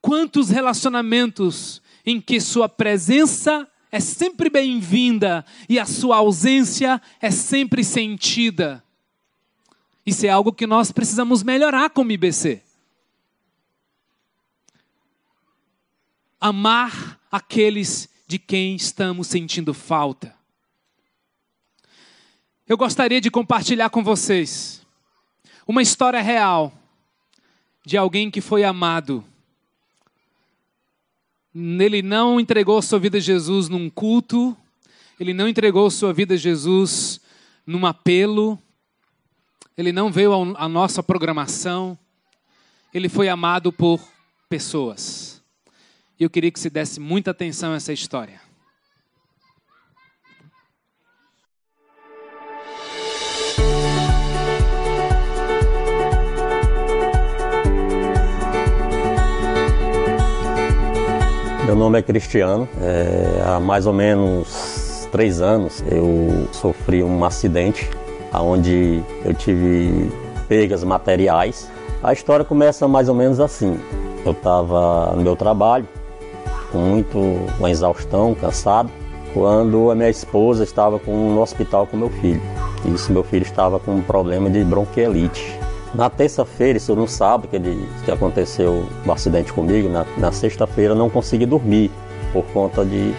[0.00, 7.84] Quantos relacionamentos em que sua presença é sempre bem-vinda e a sua ausência é sempre
[7.84, 8.82] sentida?
[10.08, 12.62] Isso é algo que nós precisamos melhorar como IBC.
[16.40, 20.34] Amar aqueles de quem estamos sentindo falta.
[22.66, 24.80] Eu gostaria de compartilhar com vocês
[25.66, 26.72] uma história real
[27.84, 29.22] de alguém que foi amado.
[31.54, 34.56] Ele não entregou sua vida a Jesus num culto,
[35.20, 37.20] ele não entregou sua vida a Jesus
[37.66, 38.58] num apelo,
[39.78, 41.96] ele não veio à nossa programação,
[42.92, 44.00] ele foi amado por
[44.48, 45.40] pessoas.
[46.18, 48.40] E eu queria que se desse muita atenção a essa história.
[61.64, 62.68] Meu nome é Cristiano.
[62.80, 67.88] É, há mais ou menos três anos eu sofri um acidente
[68.32, 70.10] onde eu tive
[70.48, 71.70] perdas materiais.
[72.02, 73.78] A história começa mais ou menos assim.
[74.24, 75.86] Eu estava no meu trabalho,
[76.70, 77.18] com muito
[77.58, 78.90] uma exaustão, cansado,
[79.32, 82.40] quando a minha esposa estava com, no hospital com meu filho.
[82.94, 85.58] Isso, meu filho estava com um problema de bronquiolite.
[85.94, 90.30] Na terça-feira, isso não sabe que, ele, que aconteceu o um acidente comigo, na, na
[90.30, 91.90] sexta-feira eu não consegui dormir
[92.32, 93.14] por conta de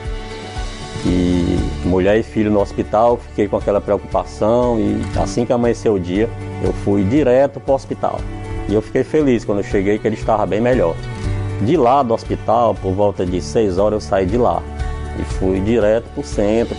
[1.05, 5.99] e mulher e filho no hospital, fiquei com aquela preocupação e assim que amanheceu o
[5.99, 6.29] dia,
[6.63, 8.19] eu fui direto para o hospital.
[8.67, 10.95] E eu fiquei feliz quando eu cheguei que ele estava bem melhor.
[11.61, 14.61] De lá do hospital, por volta de 6 horas, eu saí de lá
[15.19, 16.75] e fui direto para o centro,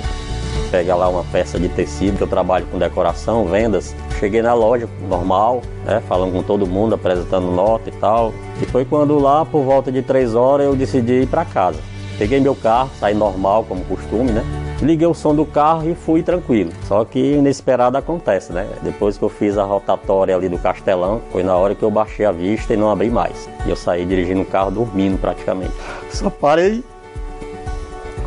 [0.70, 3.94] pegar lá uma peça de tecido, que eu trabalho com decoração, vendas.
[4.18, 8.32] Cheguei na loja normal, né, falando com todo mundo, apresentando nota e tal.
[8.62, 11.78] E foi quando lá, por volta de 3 horas, eu decidi ir para casa.
[12.20, 14.44] Peguei meu carro, saí normal, como costume, né?
[14.82, 16.70] Liguei o som do carro e fui tranquilo.
[16.86, 18.68] Só que inesperado acontece, né?
[18.82, 22.26] Depois que eu fiz a rotatória ali do Castelão, foi na hora que eu baixei
[22.26, 23.48] a vista e não abri mais.
[23.64, 25.72] E eu saí dirigindo o carro dormindo praticamente.
[26.12, 26.84] Só parei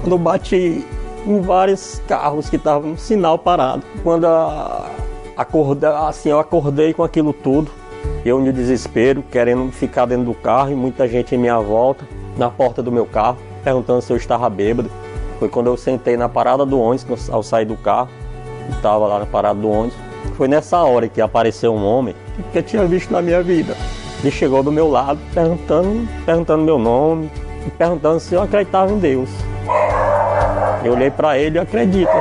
[0.02, 0.84] quando bati
[1.28, 3.84] em vários carros que estavam no sinal parado.
[4.02, 4.90] Quando a,
[5.38, 7.70] acordei, assim, eu acordei com aquilo tudo,
[8.26, 12.04] eu no desespero, querendo ficar dentro do carro e muita gente em minha volta,
[12.36, 14.90] na porta do meu carro perguntando se eu estava bêbado.
[15.40, 18.10] Foi quando eu sentei na parada do ônibus, ao sair do carro,
[18.70, 19.98] estava lá na parada do ônibus.
[20.36, 22.16] Foi nessa hora que apareceu um homem
[22.52, 23.76] que eu tinha visto na minha vida.
[24.22, 27.30] Ele chegou do meu lado, perguntando, perguntando meu nome,
[27.66, 29.30] e perguntando se eu acreditava em Deus.
[30.84, 32.12] Eu olhei para ele e acredito.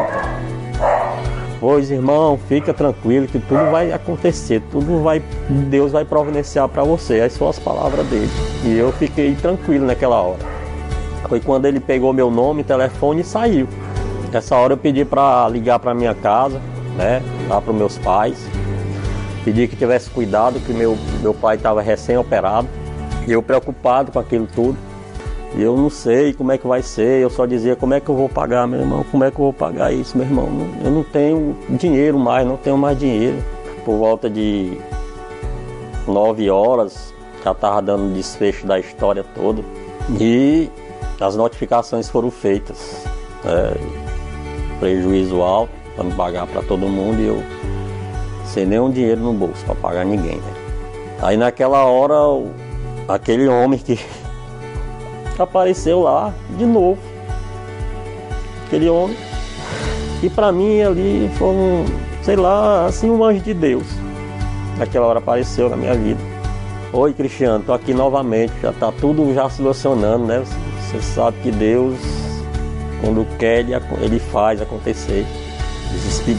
[1.60, 7.20] Pois, irmão, fica tranquilo que tudo vai acontecer, tudo vai, Deus vai providenciar para você.
[7.20, 8.30] As suas palavras dele.
[8.64, 10.51] E eu fiquei tranquilo naquela hora.
[11.28, 13.68] Foi quando ele pegou meu nome, telefone e saiu.
[14.32, 16.60] Nessa hora eu pedi para ligar para minha casa,
[16.96, 18.46] né, lá para meus pais.
[19.44, 22.68] Pedi que tivesse cuidado, que meu, meu pai estava recém-operado.
[23.26, 24.76] E eu preocupado com aquilo tudo.
[25.54, 28.08] E eu não sei como é que vai ser, eu só dizia como é que
[28.08, 30.48] eu vou pagar, meu irmão, como é que eu vou pagar isso, meu irmão.
[30.82, 33.36] Eu não tenho dinheiro mais, não tenho mais dinheiro.
[33.84, 34.78] Por volta de
[36.06, 37.12] nove horas,
[37.44, 39.62] já estava dando desfecho da história toda.
[40.18, 40.70] E
[41.22, 43.04] as notificações foram feitas.
[43.44, 43.76] É,
[44.78, 47.42] prejuízo alto para me pagar para todo mundo e eu
[48.44, 50.36] sem nenhum dinheiro no bolso para pagar ninguém.
[50.36, 50.52] Né?
[51.22, 52.14] Aí naquela hora,
[53.08, 53.98] aquele homem que
[55.38, 56.98] apareceu lá de novo.
[58.66, 59.16] Aquele homem.
[60.22, 61.84] E para mim ali foi um,
[62.22, 63.86] sei lá, assim um anjo de Deus.
[64.78, 66.20] Naquela hora apareceu na minha vida.
[66.92, 70.44] Oi Cristiano, tô aqui novamente, já tá tudo já solucionando, né?
[70.92, 71.98] Você sabe que Deus,
[73.00, 73.64] quando quer,
[74.00, 75.26] ele faz acontecer.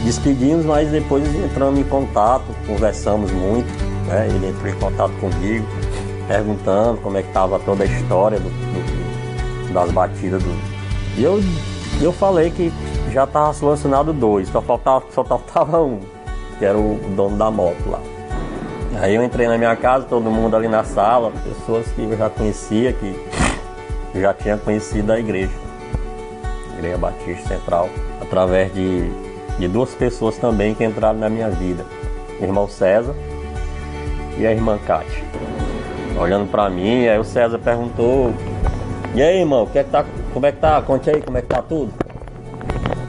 [0.04, 3.66] Despedimos, mas depois entramos em contato, conversamos muito,
[4.06, 4.28] né?
[4.28, 5.66] Ele entrou em contato comigo,
[6.28, 10.50] perguntando como é que estava toda a história do, do, das batidas do.
[11.16, 11.40] E eu,
[12.00, 12.72] eu falei que
[13.12, 15.98] já estava solucionado dois, só faltava, só faltava um,
[16.58, 18.00] que era o dono da moto lá.
[19.00, 22.30] Aí eu entrei na minha casa, todo mundo ali na sala, pessoas que eu já
[22.30, 23.14] conhecia, que
[24.20, 25.52] já tinha conhecido a igreja,
[26.76, 27.88] Igreja Batista Central,
[28.20, 29.10] através de,
[29.58, 31.84] de duas pessoas também que entraram na minha vida,
[32.40, 33.14] o irmão César
[34.38, 35.24] e a irmã Cátia
[36.18, 38.32] olhando para mim, aí o César perguntou:
[39.14, 40.80] E aí, irmão, que é que tá, como é que tá?
[40.82, 41.92] Conte aí como é que tá tudo.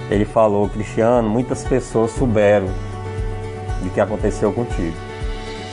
[0.09, 2.67] Ele falou: Cristiano, muitas pessoas souberam
[3.81, 4.95] de que aconteceu contigo.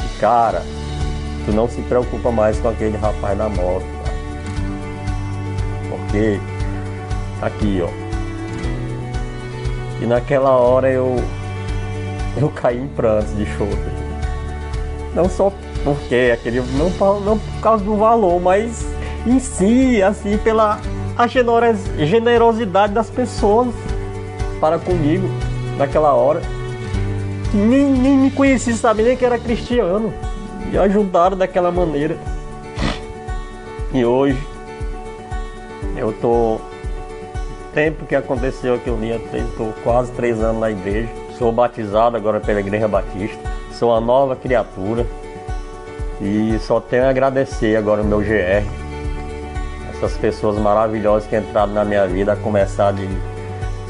[0.05, 0.63] E, cara,
[1.45, 4.02] tu não se preocupa mais com aquele rapaz da moto.
[6.13, 6.39] Porque
[7.41, 7.89] tá aqui, ó.
[10.03, 11.17] E naquela hora eu
[12.37, 13.71] eu caí em prantos de choro.
[15.15, 15.51] Não só
[15.83, 16.91] porque aquele não,
[17.21, 18.87] não por causa do valor, mas
[19.27, 20.79] em si, assim, pela
[21.17, 23.69] a generosidade das pessoas
[24.61, 25.27] para comigo
[25.79, 26.43] naquela hora.
[27.55, 30.13] Nem, nem me conhecia, sabe nem que era cristiano.
[30.71, 32.19] E ajudaram daquela maneira.
[33.95, 34.52] E hoje
[36.03, 36.61] eu tô.
[37.73, 41.09] Tempo que aconteceu aquilo ali, estou quase três anos na igreja.
[41.39, 43.39] Sou batizado agora pela Igreja Batista.
[43.73, 45.07] Sou uma nova criatura.
[46.21, 48.65] E só tenho a agradecer agora o meu GR,
[49.93, 53.09] essas pessoas maravilhosas que entraram na minha vida, a começar de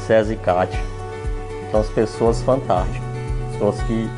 [0.07, 0.81] César e Cátia.
[1.71, 3.03] São as pessoas fantásticas,
[3.53, 4.09] pessoas que,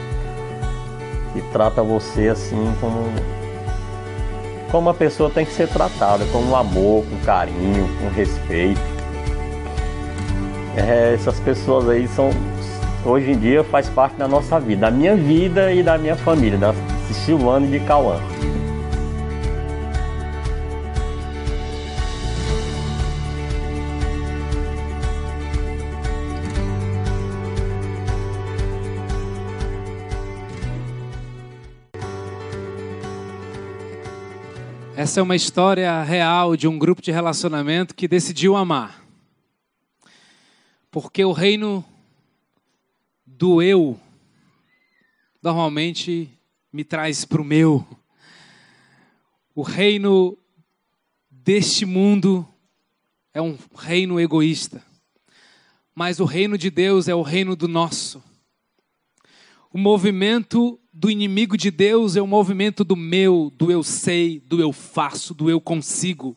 [1.32, 3.04] que tratam você assim como,
[4.74, 8.80] como uma pessoa tem que ser tratada, com amor, com carinho, com respeito.
[10.76, 12.30] É, essas pessoas aí são
[13.04, 16.58] hoje em dia faz parte da nossa vida, da minha vida e da minha família,
[16.58, 16.74] da
[17.24, 18.18] Silvano de Cauã.
[35.04, 39.04] Essa é uma história real de um grupo de relacionamento que decidiu amar.
[40.90, 41.84] Porque o reino
[43.26, 44.00] do eu
[45.42, 46.30] normalmente
[46.72, 47.86] me traz para o meu.
[49.54, 50.38] O reino
[51.30, 52.48] deste mundo
[53.34, 54.82] é um reino egoísta,
[55.94, 58.24] mas o reino de Deus é o reino do nosso.
[59.70, 64.60] O movimento do inimigo de Deus é o movimento do meu, do eu sei, do
[64.60, 66.36] eu faço, do eu consigo.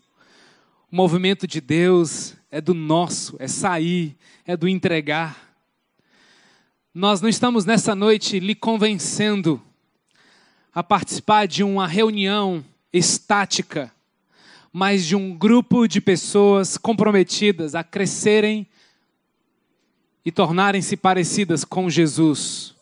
[0.92, 5.56] O movimento de Deus é do nosso, é sair, é do entregar.
[6.92, 9.62] Nós não estamos nessa noite lhe convencendo
[10.74, 13.92] a participar de uma reunião estática,
[14.74, 18.66] mas de um grupo de pessoas comprometidas a crescerem
[20.26, 22.77] e tornarem-se parecidas com Jesus.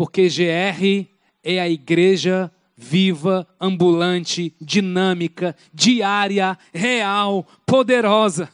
[0.00, 1.06] Porque GR
[1.44, 8.48] é a igreja viva, ambulante, dinâmica, diária, real, poderosa.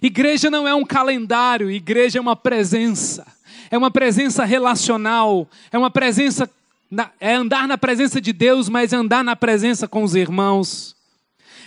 [0.00, 3.26] Igreja não é um calendário, igreja é uma presença.
[3.70, 6.50] É uma presença relacional, é uma presença
[7.20, 10.96] é andar na presença de Deus, mas andar na presença com os irmãos.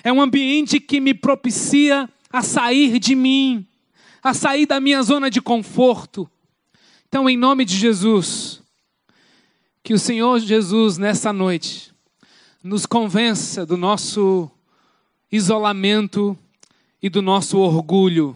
[0.03, 3.63] É um ambiente que me propicia a sair de mim,
[4.23, 6.27] a sair da minha zona de conforto.
[7.07, 8.62] Então, em nome de Jesus,
[9.83, 11.93] que o Senhor Jesus, nessa noite,
[12.63, 14.49] nos convença do nosso
[15.29, 16.37] isolamento
[17.01, 18.33] e do nosso orgulho,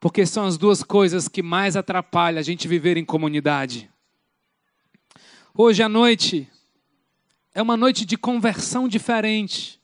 [0.00, 3.90] porque são as duas coisas que mais atrapalham a gente viver em comunidade.
[5.54, 6.48] Hoje à noite
[7.54, 9.78] é uma noite de conversão diferente.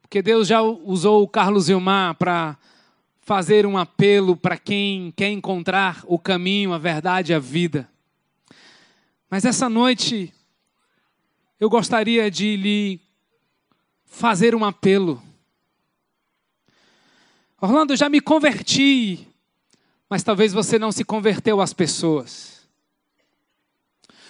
[0.00, 2.58] Porque Deus já usou o Carlos Vilmar para
[3.20, 7.91] fazer um apelo para quem quer encontrar o caminho, a verdade, a vida.
[9.32, 10.30] Mas essa noite
[11.58, 13.00] eu gostaria de lhe
[14.04, 15.22] fazer um apelo.
[17.58, 19.26] Orlando, já me converti,
[20.06, 22.68] mas talvez você não se converteu às pessoas.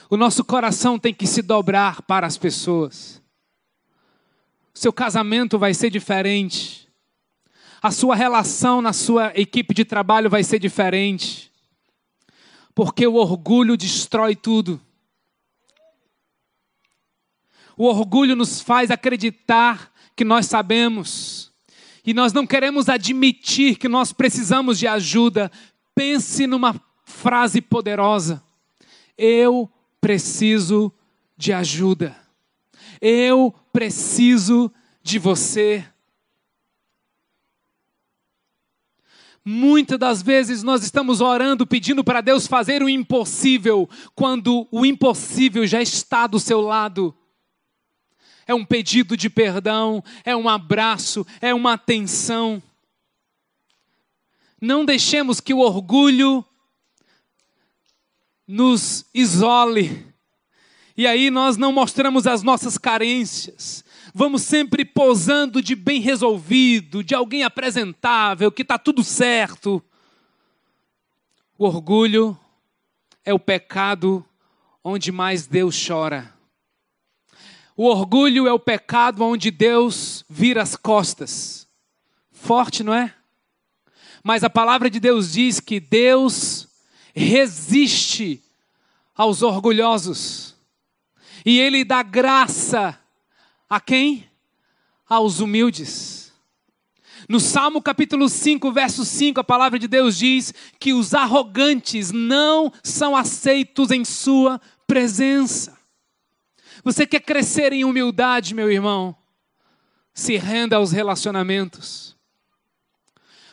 [0.08, 3.20] O nosso coração tem que se dobrar para as pessoas.
[4.72, 6.88] Seu casamento vai ser diferente.
[7.82, 11.50] A sua relação na sua equipe de trabalho vai ser diferente.
[12.72, 14.80] Porque o orgulho destrói tudo.
[17.76, 21.52] O orgulho nos faz acreditar que nós sabemos.
[22.04, 25.50] E nós não queremos admitir que nós precisamos de ajuda.
[25.94, 28.42] Pense numa frase poderosa.
[29.16, 29.70] Eu
[30.00, 30.92] preciso
[31.36, 32.16] de ajuda.
[33.00, 34.70] Eu preciso
[35.02, 35.84] de você.
[39.44, 45.66] Muitas das vezes nós estamos orando, pedindo para Deus fazer o impossível, quando o impossível
[45.66, 47.12] já está do seu lado
[48.46, 52.62] é um pedido de perdão, é um abraço, é uma atenção.
[54.60, 56.44] Não deixemos que o orgulho
[58.46, 60.06] nos isole.
[60.96, 63.84] E aí nós não mostramos as nossas carências.
[64.14, 69.82] Vamos sempre posando de bem resolvido, de alguém apresentável, que está tudo certo.
[71.56, 72.38] O orgulho
[73.24, 74.24] é o pecado
[74.84, 76.32] onde mais Deus chora.
[77.76, 81.66] O orgulho é o pecado onde Deus vira as costas.
[82.30, 83.14] Forte, não é?
[84.22, 86.68] Mas a palavra de Deus diz que Deus
[87.14, 88.42] resiste
[89.14, 90.54] aos orgulhosos.
[91.44, 92.98] E Ele dá graça
[93.68, 94.28] a quem?
[95.08, 96.32] Aos humildes.
[97.28, 102.72] No Salmo capítulo 5, verso 5, a palavra de Deus diz que os arrogantes não
[102.82, 105.81] são aceitos em Sua presença.
[106.84, 109.16] Você quer crescer em humildade, meu irmão?
[110.12, 112.16] Se renda aos relacionamentos.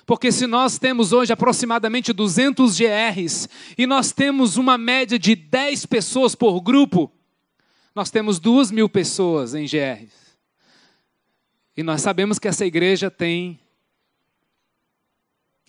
[0.06, 5.86] Porque se nós temos hoje aproximadamente 200 GRs e nós temos uma média de 10
[5.86, 7.12] pessoas por grupo,
[7.94, 10.12] nós temos 2 mil pessoas em GRs.
[11.78, 13.60] E nós sabemos que essa igreja tem.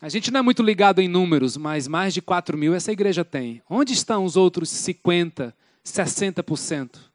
[0.01, 3.23] A gente não é muito ligado em números, mas mais de 4 mil essa igreja
[3.23, 3.63] tem.
[3.69, 5.55] Onde estão os outros 50,
[5.85, 7.10] 60%?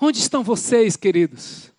[0.00, 1.70] Onde estão vocês, queridos?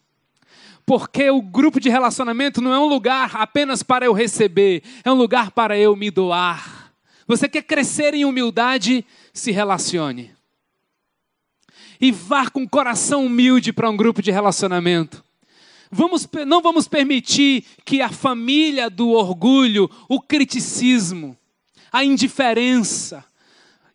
[0.85, 5.15] Porque o grupo de relacionamento não é um lugar apenas para eu receber, é um
[5.15, 6.93] lugar para eu me doar.
[7.27, 9.03] Você quer crescer em humildade?
[9.33, 10.31] Se relacione.
[11.99, 15.23] E vá com coração humilde para um grupo de relacionamento.
[15.89, 21.37] Vamos, não vamos permitir que a família do orgulho, o criticismo,
[21.91, 23.25] a indiferença,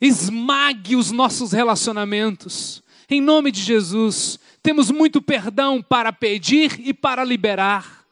[0.01, 2.80] esmague os nossos relacionamentos.
[3.11, 8.07] Em nome de Jesus, temos muito perdão para pedir e para liberar.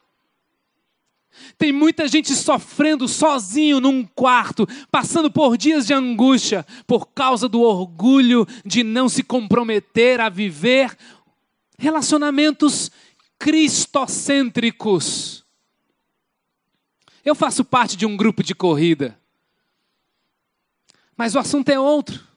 [1.57, 7.61] Tem muita gente sofrendo sozinho num quarto, passando por dias de angústia, por causa do
[7.61, 10.97] orgulho de não se comprometer a viver
[11.77, 12.91] relacionamentos
[13.37, 15.45] cristocêntricos.
[17.23, 19.17] Eu faço parte de um grupo de corrida,
[21.15, 22.27] mas o assunto é outro.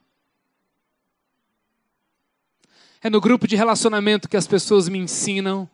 [3.02, 5.68] É no grupo de relacionamento que as pessoas me ensinam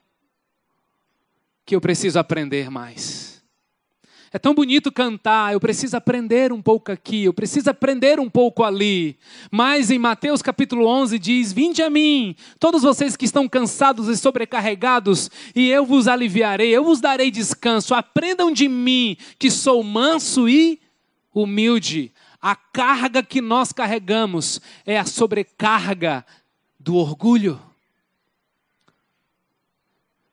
[1.66, 3.42] que eu preciso aprender mais.
[4.32, 8.64] É tão bonito cantar, eu preciso aprender um pouco aqui, eu preciso aprender um pouco
[8.64, 9.18] ali.
[9.50, 14.16] Mas em Mateus capítulo 11 diz: Vinde a mim, todos vocês que estão cansados e
[14.16, 17.94] sobrecarregados, e eu vos aliviarei, eu vos darei descanso.
[17.94, 20.80] Aprendam de mim, que sou manso e
[21.34, 22.10] humilde.
[22.40, 26.24] A carga que nós carregamos é a sobrecarga
[26.78, 27.60] do orgulho.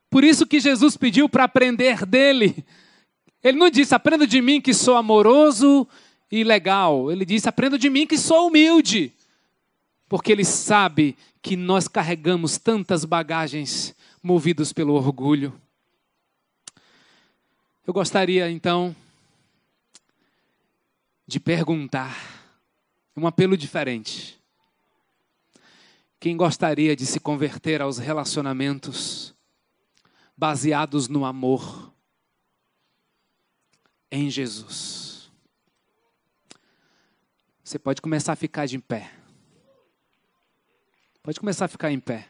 [0.08, 2.64] Por isso que Jesus pediu para aprender dele.
[3.42, 5.86] Ele não disse, aprenda de mim que sou amoroso
[6.30, 7.10] e legal.
[7.12, 9.12] Ele disse, aprenda de mim que sou humilde.
[10.08, 15.52] Porque ele sabe que nós carregamos tantas bagagens movidos pelo orgulho.
[17.86, 18.94] Eu gostaria então
[21.26, 22.16] de perguntar
[23.16, 24.35] Um apelo diferente.
[26.18, 29.34] Quem gostaria de se converter aos relacionamentos
[30.36, 31.92] baseados no amor
[34.10, 35.30] em Jesus?
[37.62, 39.12] Você pode começar a ficar de pé.
[41.22, 42.28] Pode começar a ficar em pé.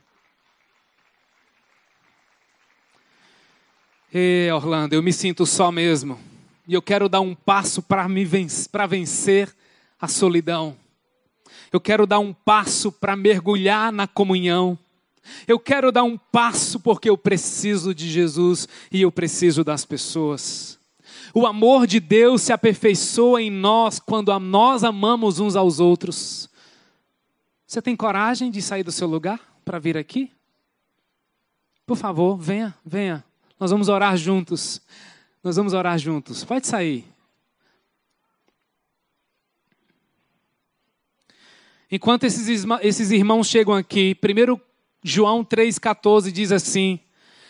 [4.12, 6.18] E Orlando, eu me sinto só mesmo.
[6.66, 9.55] E eu quero dar um passo para vencer, vencer
[10.01, 10.76] a solidão.
[11.72, 14.78] Eu quero dar um passo para mergulhar na comunhão.
[15.46, 20.78] Eu quero dar um passo porque eu preciso de Jesus e eu preciso das pessoas.
[21.34, 26.48] O amor de Deus se aperfeiçoa em nós quando nós amamos uns aos outros.
[27.66, 30.30] Você tem coragem de sair do seu lugar para vir aqui?
[31.84, 33.24] Por favor, venha, venha.
[33.58, 34.80] Nós vamos orar juntos.
[35.42, 36.44] Nós vamos orar juntos.
[36.44, 37.04] Pode sair.
[41.91, 44.61] Enquanto esses, irmãos chegam aqui, 1
[45.03, 46.99] João 3,14 diz assim: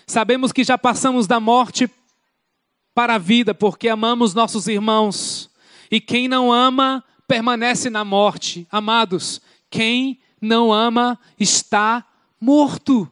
[0.06, 1.90] Sabemos que já passamos da morte
[2.94, 5.50] para a vida, porque amamos nossos irmãos.
[5.90, 8.66] E quem não ama, permanece na morte.
[8.70, 12.04] Amados, quem não ama está
[12.40, 13.10] morto.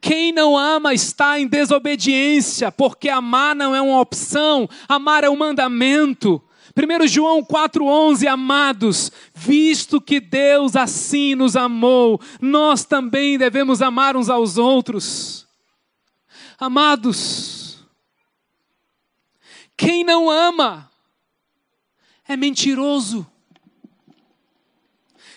[0.00, 5.36] Quem não ama está em desobediência, porque amar não é uma opção, amar é um
[5.36, 6.42] mandamento.
[6.76, 14.28] 1 João 4,11, amados, visto que Deus assim nos amou, nós também devemos amar uns
[14.28, 15.46] aos outros.
[16.58, 17.78] Amados,
[19.74, 20.90] quem não ama
[22.28, 23.26] é mentiroso.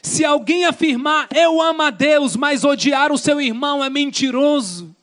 [0.01, 4.93] Se alguém afirmar eu amo a Deus, mas odiar o seu irmão é mentiroso.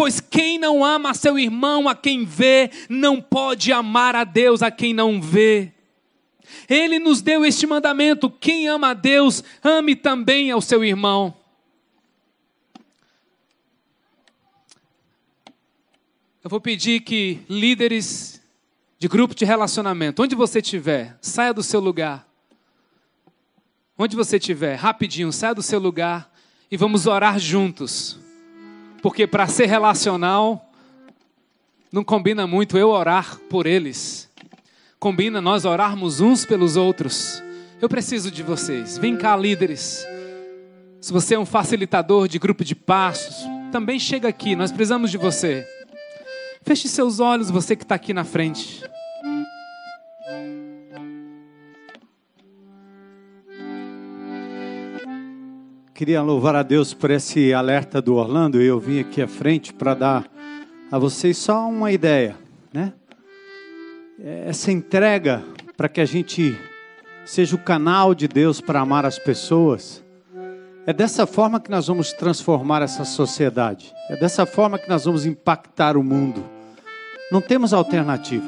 [0.00, 4.70] Pois quem não ama seu irmão a quem vê, não pode amar a Deus a
[4.70, 5.74] quem não vê.
[6.66, 11.36] Ele nos deu este mandamento: quem ama a Deus, ame também ao seu irmão.
[16.42, 18.40] Eu vou pedir que líderes
[18.98, 22.26] de grupo de relacionamento, onde você estiver, saia do seu lugar.
[23.98, 26.32] Onde você estiver, rapidinho, saia do seu lugar
[26.70, 28.18] e vamos orar juntos.
[29.02, 30.70] Porque para ser relacional,
[31.90, 34.28] não combina muito eu orar por eles.
[34.98, 37.42] Combina nós orarmos uns pelos outros.
[37.80, 38.98] Eu preciso de vocês.
[38.98, 40.06] Vem cá, líderes.
[41.00, 43.36] Se você é um facilitador de grupo de passos,
[43.72, 44.54] também chega aqui.
[44.54, 45.66] Nós precisamos de você.
[46.62, 48.82] Feche seus olhos, você que está aqui na frente.
[56.00, 58.58] Queria louvar a Deus por esse alerta do Orlando.
[58.58, 60.26] Eu vim aqui à frente para dar
[60.90, 62.38] a vocês só uma ideia,
[62.72, 62.94] né?
[64.18, 65.44] Essa entrega
[65.76, 66.58] para que a gente
[67.26, 70.02] seja o canal de Deus para amar as pessoas.
[70.86, 73.92] É dessa forma que nós vamos transformar essa sociedade.
[74.08, 76.42] É dessa forma que nós vamos impactar o mundo.
[77.30, 78.46] Não temos alternativa.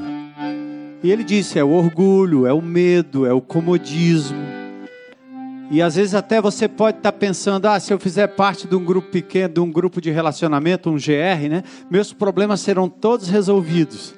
[1.03, 4.52] E ele disse: é o orgulho, é o medo, é o comodismo
[5.73, 8.77] e às vezes até você pode estar tá pensando, ah, se eu fizer parte de
[8.77, 11.65] um grupo pequeno, de um grupo de relacionamento, um GR, né?
[11.91, 14.15] Meus problemas serão todos resolvidos.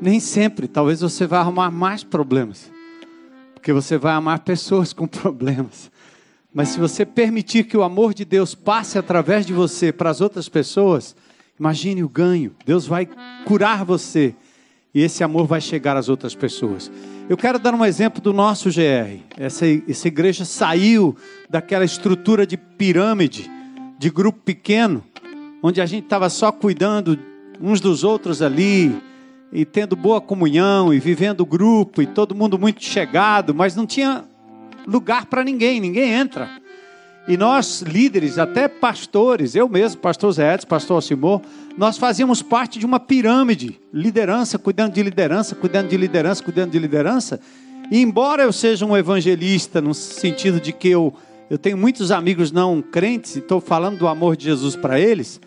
[0.00, 2.70] Nem sempre, talvez você vá arrumar mais problemas.
[3.52, 5.90] Porque você vai amar pessoas com problemas.
[6.54, 10.20] Mas se você permitir que o amor de Deus passe através de você para as
[10.20, 11.16] outras pessoas,
[11.58, 12.54] imagine o ganho.
[12.64, 13.08] Deus vai
[13.44, 14.36] curar você
[14.94, 16.90] e esse amor vai chegar às outras pessoas.
[17.28, 19.20] Eu quero dar um exemplo do nosso GR.
[19.36, 21.16] Essa, essa igreja saiu
[21.48, 23.50] daquela estrutura de pirâmide,
[23.98, 25.02] de grupo pequeno,
[25.62, 27.18] onde a gente estava só cuidando
[27.60, 28.94] uns dos outros ali,
[29.52, 34.24] e tendo boa comunhão, e vivendo grupo, e todo mundo muito chegado, mas não tinha
[34.86, 36.61] lugar para ninguém, ninguém entra.
[37.26, 41.40] E nós, líderes, até pastores, eu mesmo, pastor Zé Edson, pastor Alcimor,
[41.78, 46.78] nós fazíamos parte de uma pirâmide, liderança, cuidando de liderança, cuidando de liderança, cuidando de
[46.80, 47.40] liderança.
[47.90, 51.14] E embora eu seja um evangelista, no sentido de que eu,
[51.48, 55.40] eu tenho muitos amigos não crentes e estou falando do amor de Jesus para eles,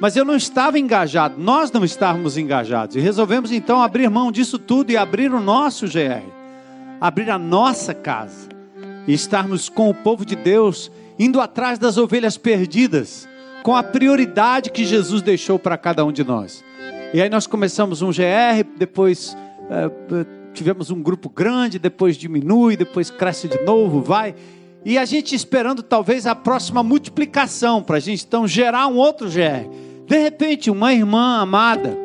[0.00, 2.94] mas eu não estava engajado, nós não estávamos engajados.
[2.94, 6.22] E resolvemos então abrir mão disso tudo e abrir o nosso GR,
[7.00, 8.48] abrir a nossa casa
[9.08, 13.28] e estarmos com o povo de Deus indo atrás das ovelhas perdidas,
[13.62, 16.64] com a prioridade que Jesus deixou para cada um de nós.
[17.12, 19.36] E aí nós começamos um GR, depois
[19.70, 19.90] é,
[20.52, 24.34] tivemos um grupo grande, depois diminui, depois cresce de novo, vai.
[24.84, 29.28] E a gente esperando talvez a próxima multiplicação para a gente então gerar um outro
[29.28, 29.68] GR.
[30.06, 31.96] De repente, uma irmã amada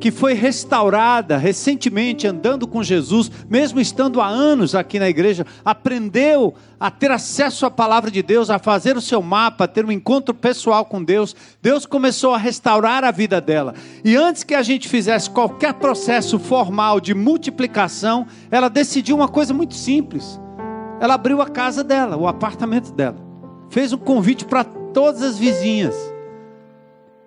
[0.00, 6.54] que foi restaurada recentemente, andando com Jesus, mesmo estando há anos aqui na igreja, aprendeu
[6.80, 9.92] a ter acesso à palavra de Deus, a fazer o seu mapa, a ter um
[9.92, 11.36] encontro pessoal com Deus.
[11.60, 13.74] Deus começou a restaurar a vida dela.
[14.02, 19.52] E antes que a gente fizesse qualquer processo formal de multiplicação, ela decidiu uma coisa
[19.52, 20.40] muito simples.
[20.98, 23.16] Ela abriu a casa dela, o apartamento dela.
[23.68, 26.09] Fez um convite para todas as vizinhas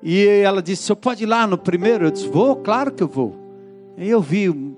[0.04, 3.08] e ela disse: "Você pode ir lá no primeiro?" Eu disse: "Vou, claro que eu
[3.08, 3.36] vou."
[3.98, 4.76] E eu vi o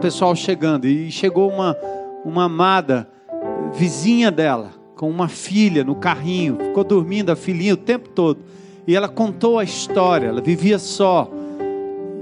[0.00, 1.76] pessoal chegando e chegou uma
[2.24, 3.08] uma amada
[3.72, 8.40] vizinha dela com uma filha no carrinho, ficou dormindo a filhinha o tempo todo.
[8.86, 11.30] E ela contou a história, ela vivia só.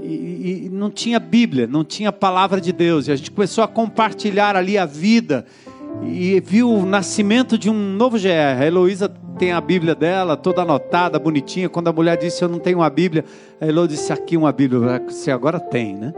[0.03, 3.07] E, e, não tinha Bíblia, não tinha palavra de Deus.
[3.07, 5.45] E a gente começou a compartilhar ali a vida
[6.03, 8.59] e viu o nascimento de um novo GR.
[8.59, 11.69] A Heloísa tem a Bíblia dela, toda anotada, bonitinha.
[11.69, 13.25] Quando a mulher disse eu não tenho uma Bíblia,
[13.59, 15.01] a Elo disse aqui uma Bíblia.
[15.07, 16.13] Você agora tem, né?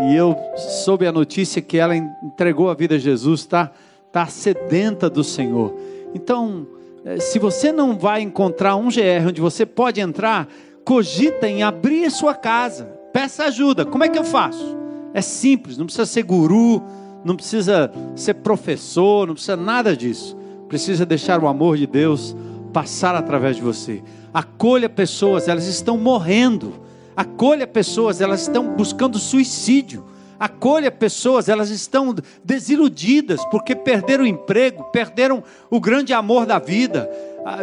[0.00, 3.70] E eu soube a notícia que ela entregou a vida a Jesus, está
[4.12, 5.74] tá sedenta do Senhor.
[6.14, 6.66] Então,
[7.04, 10.48] eh, se você não vai encontrar um GR onde você pode entrar,
[10.84, 12.84] cogita em abrir a sua casa.
[13.12, 13.84] Peça ajuda.
[13.84, 14.76] Como é que eu faço?
[15.12, 16.82] É simples, não precisa ser guru,
[17.28, 20.34] não precisa ser professor, não precisa nada disso.
[20.66, 22.34] Precisa deixar o amor de Deus
[22.72, 24.02] passar através de você.
[24.32, 26.72] Acolha pessoas, elas estão morrendo.
[27.14, 30.04] Acolha pessoas, elas estão buscando suicídio.
[30.40, 32.14] Acolha pessoas, elas estão
[32.44, 37.10] desiludidas porque perderam o emprego, perderam o grande amor da vida.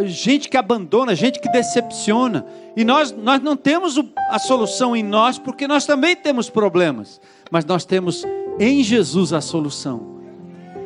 [0.06, 2.46] Gente que abandona, gente que decepciona.
[2.76, 4.00] E nós, nós não temos
[4.30, 7.20] a solução em nós porque nós também temos problemas.
[7.52, 8.26] Mas nós temos
[8.60, 10.16] em Jesus a solução.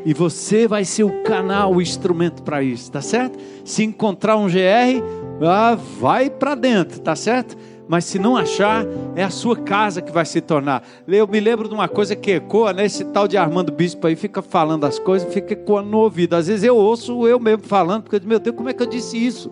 [0.05, 3.38] E você vai ser o canal, o instrumento para isso, tá certo?
[3.66, 5.03] Se encontrar um GR,
[5.45, 7.57] ah, vai para dentro, tá certo?
[7.88, 8.86] Mas se não achar,
[9.16, 10.88] é a sua casa que vai se tornar.
[11.07, 12.86] Eu me lembro de uma coisa que ecoa, né?
[12.86, 16.36] Esse tal de Armando Bispo aí fica falando as coisas, fica ecoando no ouvido.
[16.36, 18.84] Às vezes eu ouço eu mesmo falando, porque eu digo, meu Deus, como é que
[18.84, 19.51] eu disse isso?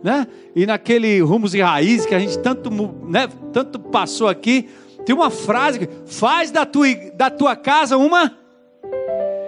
[0.00, 0.28] Né?
[0.54, 2.70] E naquele Rumos e Raízes que a gente tanto,
[3.08, 4.68] né, tanto passou aqui,
[5.06, 8.36] tem uma frase que faz da tua, da tua casa uma.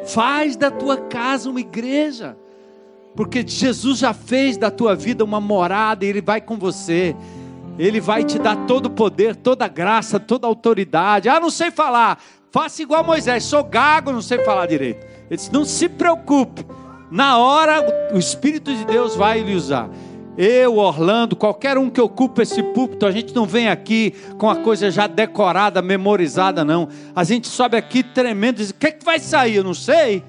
[0.06, 2.36] Faz da tua casa uma igreja.
[3.16, 7.16] Porque Jesus já fez da tua vida uma morada e Ele vai com você.
[7.76, 11.28] Ele vai te dar todo o poder, toda a graça, toda a autoridade.
[11.28, 12.22] Ah, não sei falar.
[12.52, 13.42] Faça igual Moisés.
[13.42, 15.04] Sou gago, não sei falar direito.
[15.28, 16.64] Ele disse: Não se preocupe.
[17.10, 17.84] Na hora,
[18.14, 19.90] o Espírito de Deus vai lhe usar
[20.38, 24.54] eu, Orlando, qualquer um que ocupa esse púlpito, a gente não vem aqui com a
[24.54, 26.88] coisa já decorada, memorizada, não.
[27.12, 29.56] A gente sobe aqui tremendo, diz: o que, é que vai sair?
[29.56, 30.22] Eu não sei.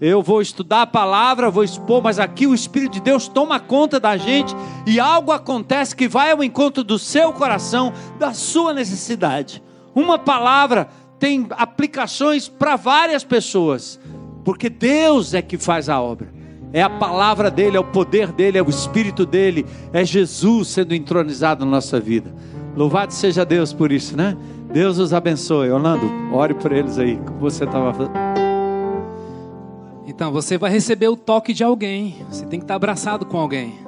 [0.00, 4.00] Eu vou estudar a palavra, vou expor, mas aqui o Espírito de Deus toma conta
[4.00, 4.52] da gente
[4.84, 9.62] e algo acontece que vai ao encontro do seu coração, da sua necessidade.
[9.94, 10.88] Uma palavra
[11.20, 14.00] tem aplicações para várias pessoas,
[14.44, 16.43] porque Deus é que faz a obra
[16.74, 20.92] é a palavra dele, é o poder dele, é o espírito dele, é Jesus sendo
[20.92, 22.34] entronizado na nossa vida.
[22.74, 24.36] Louvado seja Deus por isso, né?
[24.72, 25.70] Deus os abençoe.
[25.70, 28.10] Orlando, ore por eles aí, como você estava.
[30.04, 32.16] Então, você vai receber o toque de alguém.
[32.28, 33.78] Você tem que estar abraçado com alguém.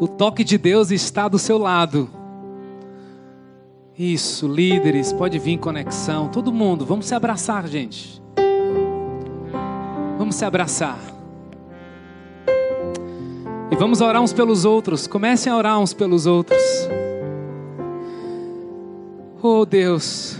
[0.00, 2.08] O toque de Deus está do seu lado.
[3.98, 8.22] Isso, líderes, pode vir conexão, todo mundo, vamos se abraçar, gente.
[10.16, 11.19] Vamos se abraçar.
[13.70, 15.06] E vamos orar uns pelos outros.
[15.06, 16.60] Comecem a orar uns pelos outros.
[19.42, 20.36] Oh Deus,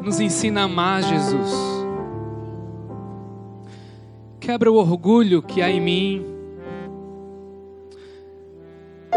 [0.00, 1.52] nos ensina a amar Jesus.
[4.40, 6.26] Quebra o orgulho que há em mim.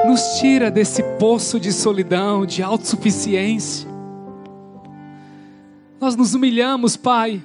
[0.06, 3.88] Nos tira desse poço de solidão, de autossuficiência.
[6.00, 7.42] Nós nos humilhamos, Pai,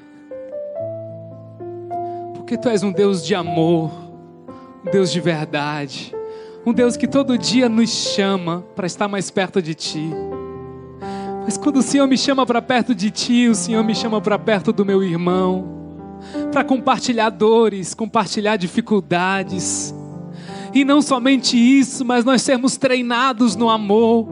[2.35, 4.02] porque Tu és um Deus de amor
[4.85, 6.15] um Deus de verdade,
[6.67, 10.11] um Deus que todo dia nos chama para estar mais perto de Ti.
[11.45, 14.39] Mas quando o Senhor me chama para perto de Ti, o Senhor me chama para
[14.39, 15.99] perto do meu irmão,
[16.51, 19.95] para compartilhar dores, compartilhar dificuldades.
[20.75, 24.29] E não somente isso, mas nós sermos treinados no amor,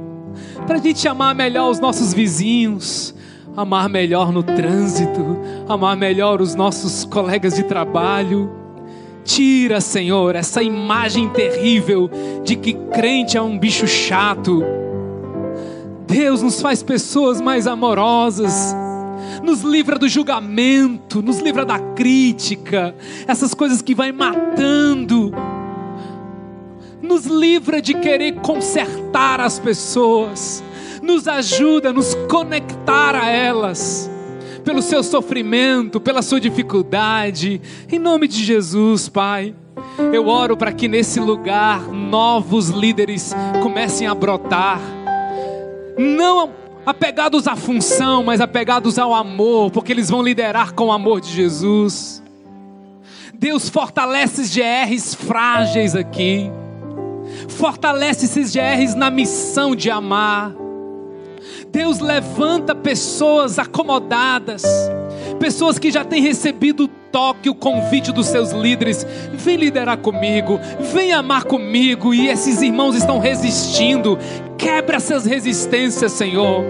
[0.67, 3.15] para a gente amar melhor os nossos vizinhos,
[3.57, 5.37] amar melhor no trânsito,
[5.69, 8.60] amar melhor os nossos colegas de trabalho
[9.25, 12.11] Tira, Senhor, essa imagem terrível
[12.43, 14.63] de que crente é um bicho chato.
[16.07, 18.75] Deus nos faz pessoas mais amorosas,
[19.45, 22.95] nos livra do julgamento, nos livra da crítica,
[23.29, 25.33] essas coisas que vai matando.
[27.01, 30.63] Nos livra de querer consertar as pessoas,
[31.01, 34.10] nos ajuda a nos conectar a elas,
[34.71, 37.61] pelo seu sofrimento, pela sua dificuldade,
[37.91, 39.53] em nome de Jesus, Pai.
[40.13, 44.81] Eu oro para que nesse lugar novos líderes comecem a brotar,
[45.99, 46.53] não
[46.87, 51.33] apegados à função, mas apegados ao amor, porque eles vão liderar com o amor de
[51.33, 52.23] Jesus.
[53.35, 56.49] Deus fortalece GRs frágeis aqui,
[57.49, 60.60] fortalece esses GRs na missão de amar.
[61.71, 64.63] Deus levanta pessoas acomodadas,
[65.39, 69.07] pessoas que já têm recebido toque, o convite dos seus líderes.
[69.33, 70.59] Vem liderar comigo,
[70.93, 72.15] vem amar comigo.
[72.15, 74.19] E esses irmãos estão resistindo.
[74.61, 76.63] Quebra essas resistências, Senhor,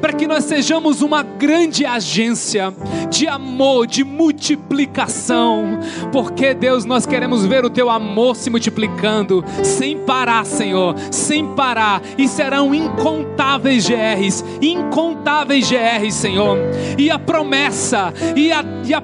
[0.00, 2.72] para que nós sejamos uma grande agência
[3.10, 5.78] de amor, de multiplicação,
[6.10, 12.00] porque Deus, nós queremos ver o teu amor se multiplicando sem parar, Senhor, sem parar,
[12.16, 16.56] e serão incontáveis GRs, incontáveis GRs, Senhor,
[16.96, 19.02] e a promessa e a, e a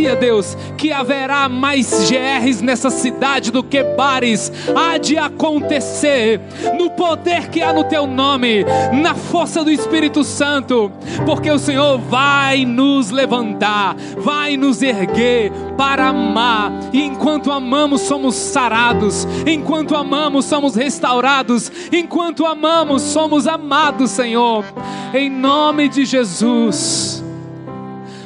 [0.00, 6.40] profecia, Deus, que haverá mais GRs nessa cidade do que bares, há de acontecer
[6.78, 10.90] no poder que há no teu nome, na força do Espírito Santo,
[11.26, 18.34] porque o Senhor vai nos levantar, vai nos erguer para amar, e enquanto amamos, somos
[18.34, 24.64] sarados, enquanto amamos, somos restaurados, enquanto amamos, somos amados, Senhor,
[25.12, 27.29] em nome de Jesus.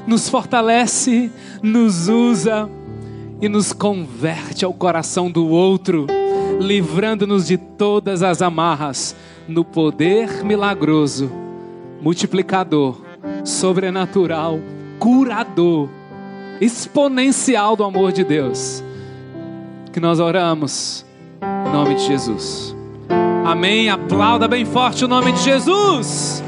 [0.07, 1.31] Nos fortalece,
[1.63, 2.69] nos usa
[3.41, 6.07] e nos converte ao coração do outro
[6.61, 11.31] livrando-nos de todas as amarras, no poder milagroso,
[12.01, 13.01] multiplicador,
[13.45, 14.61] sobrenatural,
[14.99, 15.89] curador,
[16.61, 18.83] exponencial do amor de Deus.
[19.93, 21.05] Que nós oramos
[21.67, 22.75] em nome de Jesus.
[23.45, 23.91] Amém.
[23.91, 26.44] Aplauda bem forte o nome de Jesus.